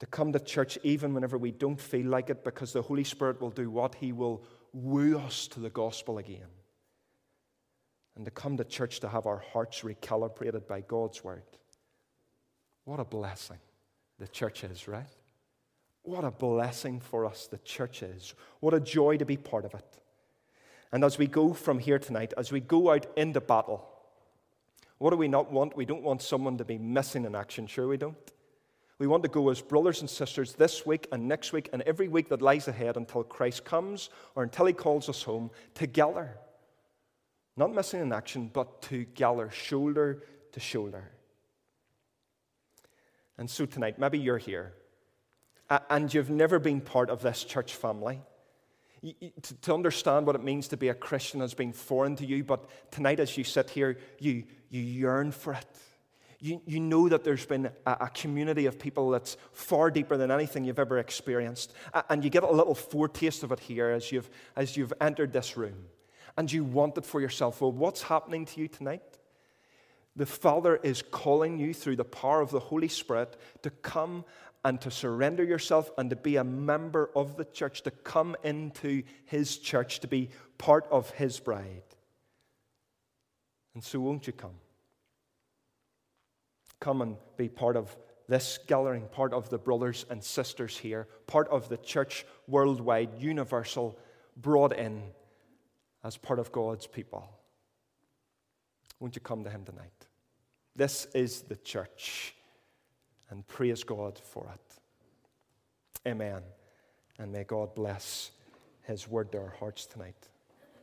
To 0.00 0.06
come 0.06 0.32
to 0.32 0.40
church 0.40 0.78
even 0.82 1.12
whenever 1.12 1.36
we 1.36 1.50
don't 1.50 1.80
feel 1.80 2.06
like 2.06 2.30
it, 2.30 2.42
because 2.42 2.72
the 2.72 2.82
Holy 2.82 3.04
Spirit 3.04 3.40
will 3.40 3.50
do 3.50 3.70
what? 3.70 3.94
He 3.94 4.12
will 4.12 4.42
woo 4.72 5.18
us 5.18 5.46
to 5.48 5.60
the 5.60 5.70
gospel 5.70 6.18
again. 6.18 6.48
And 8.16 8.24
to 8.24 8.30
come 8.30 8.56
to 8.56 8.64
church 8.64 9.00
to 9.00 9.08
have 9.08 9.26
our 9.26 9.44
hearts 9.52 9.82
recalibrated 9.82 10.66
by 10.66 10.80
God's 10.80 11.22
word. 11.22 11.44
What 12.84 13.00
a 13.00 13.04
blessing 13.04 13.58
the 14.18 14.28
church 14.28 14.64
is, 14.64 14.88
right? 14.88 15.08
What 16.02 16.24
a 16.24 16.30
blessing 16.30 17.00
for 17.00 17.26
us 17.26 17.48
the 17.48 17.58
church 17.58 18.02
is. 18.02 18.34
What 18.60 18.74
a 18.74 18.80
joy 18.80 19.18
to 19.18 19.24
be 19.24 19.36
part 19.36 19.64
of 19.64 19.74
it. 19.74 19.98
And 20.94 21.02
as 21.02 21.18
we 21.18 21.26
go 21.26 21.52
from 21.52 21.80
here 21.80 21.98
tonight, 21.98 22.32
as 22.36 22.52
we 22.52 22.60
go 22.60 22.92
out 22.92 23.04
into 23.16 23.40
battle, 23.40 23.84
what 24.98 25.10
do 25.10 25.16
we 25.16 25.26
not 25.26 25.50
want? 25.50 25.76
We 25.76 25.84
don't 25.84 26.04
want 26.04 26.22
someone 26.22 26.56
to 26.58 26.64
be 26.64 26.78
missing 26.78 27.24
in 27.24 27.34
action. 27.34 27.66
Sure, 27.66 27.88
we 27.88 27.96
don't. 27.96 28.16
We 29.00 29.08
want 29.08 29.24
to 29.24 29.28
go 29.28 29.50
as 29.50 29.60
brothers 29.60 30.02
and 30.02 30.08
sisters 30.08 30.52
this 30.52 30.86
week 30.86 31.08
and 31.10 31.26
next 31.26 31.52
week 31.52 31.68
and 31.72 31.82
every 31.82 32.06
week 32.06 32.28
that 32.28 32.40
lies 32.40 32.68
ahead 32.68 32.96
until 32.96 33.24
Christ 33.24 33.64
comes 33.64 34.08
or 34.36 34.44
until 34.44 34.66
he 34.66 34.72
calls 34.72 35.08
us 35.08 35.24
home 35.24 35.50
together. 35.74 36.38
Not 37.56 37.74
missing 37.74 38.00
in 38.00 38.12
action, 38.12 38.48
but 38.52 38.80
together, 38.80 39.50
shoulder 39.50 40.22
to 40.52 40.60
shoulder. 40.60 41.10
And 43.36 43.50
so 43.50 43.66
tonight, 43.66 43.98
maybe 43.98 44.20
you're 44.20 44.38
here 44.38 44.74
and 45.90 46.14
you've 46.14 46.30
never 46.30 46.60
been 46.60 46.80
part 46.80 47.10
of 47.10 47.20
this 47.20 47.42
church 47.42 47.74
family 47.74 48.20
to 49.62 49.74
understand 49.74 50.26
what 50.26 50.34
it 50.34 50.42
means 50.42 50.68
to 50.68 50.76
be 50.76 50.88
a 50.88 50.94
Christian 50.94 51.40
has 51.40 51.54
been 51.54 51.72
foreign 51.72 52.16
to 52.16 52.26
you, 52.26 52.44
but 52.44 52.68
tonight 52.90 53.20
as 53.20 53.36
you 53.36 53.44
sit 53.44 53.70
here, 53.70 53.98
you, 54.18 54.44
you 54.70 54.80
yearn 54.80 55.32
for 55.32 55.54
it. 55.54 55.66
You, 56.40 56.60
you 56.66 56.80
know 56.80 57.08
that 57.08 57.24
there's 57.24 57.46
been 57.46 57.70
a, 57.86 57.96
a 58.00 58.10
community 58.10 58.66
of 58.66 58.78
people 58.78 59.10
that's 59.10 59.36
far 59.52 59.90
deeper 59.90 60.16
than 60.16 60.30
anything 60.30 60.64
you've 60.64 60.78
ever 60.78 60.98
experienced. 60.98 61.72
And 62.10 62.22
you 62.22 62.30
get 62.30 62.42
a 62.42 62.50
little 62.50 62.74
foretaste 62.74 63.42
of 63.42 63.52
it 63.52 63.60
here 63.60 63.90
as 63.90 64.12
you've, 64.12 64.28
as 64.56 64.76
you've 64.76 64.92
entered 65.00 65.32
this 65.32 65.56
room. 65.56 65.86
And 66.36 66.50
you 66.50 66.64
want 66.64 66.98
it 66.98 67.06
for 67.06 67.20
yourself. 67.20 67.60
Well, 67.60 67.72
what's 67.72 68.02
happening 68.02 68.44
to 68.46 68.60
you 68.60 68.68
tonight? 68.68 69.02
The 70.16 70.26
Father 70.26 70.76
is 70.76 71.02
calling 71.02 71.58
you 71.58 71.74
through 71.74 71.96
the 71.96 72.04
power 72.04 72.40
of 72.40 72.50
the 72.50 72.60
Holy 72.60 72.88
Spirit 72.88 73.36
to 73.62 73.70
come 73.70 74.24
and 74.64 74.80
to 74.80 74.90
surrender 74.90 75.44
yourself 75.44 75.90
and 75.98 76.08
to 76.10 76.16
be 76.16 76.36
a 76.36 76.44
member 76.44 77.10
of 77.14 77.36
the 77.36 77.44
church, 77.44 77.82
to 77.82 77.90
come 77.90 78.34
into 78.42 79.02
His 79.26 79.58
church, 79.58 80.00
to 80.00 80.08
be 80.08 80.30
part 80.58 80.86
of 80.90 81.10
His 81.10 81.38
bride. 81.38 81.82
And 83.74 83.84
so, 83.84 84.00
won't 84.00 84.26
you 84.26 84.32
come? 84.32 84.54
Come 86.80 87.02
and 87.02 87.16
be 87.36 87.48
part 87.48 87.76
of 87.76 87.94
this 88.26 88.58
gathering, 88.66 89.06
part 89.08 89.34
of 89.34 89.50
the 89.50 89.58
brothers 89.58 90.06
and 90.08 90.22
sisters 90.22 90.78
here, 90.78 91.08
part 91.26 91.48
of 91.48 91.68
the 91.68 91.76
church 91.76 92.24
worldwide, 92.46 93.10
universal, 93.18 93.98
brought 94.36 94.76
in 94.76 95.02
as 96.02 96.16
part 96.16 96.38
of 96.38 96.52
God's 96.52 96.86
people. 96.86 97.28
Won't 98.98 99.14
you 99.14 99.20
come 99.20 99.44
to 99.44 99.50
Him 99.50 99.64
tonight? 99.64 100.06
This 100.74 101.06
is 101.14 101.42
the 101.42 101.56
church 101.56 102.34
and 103.30 103.46
praise 103.46 103.84
God 103.84 104.18
for 104.18 104.46
it. 104.52 106.08
Amen. 106.08 106.42
And 107.18 107.32
may 107.32 107.44
God 107.44 107.74
bless 107.74 108.30
his 108.82 109.08
word 109.08 109.32
to 109.32 109.38
our 109.38 109.54
hearts 109.58 109.86
tonight. 109.86 110.28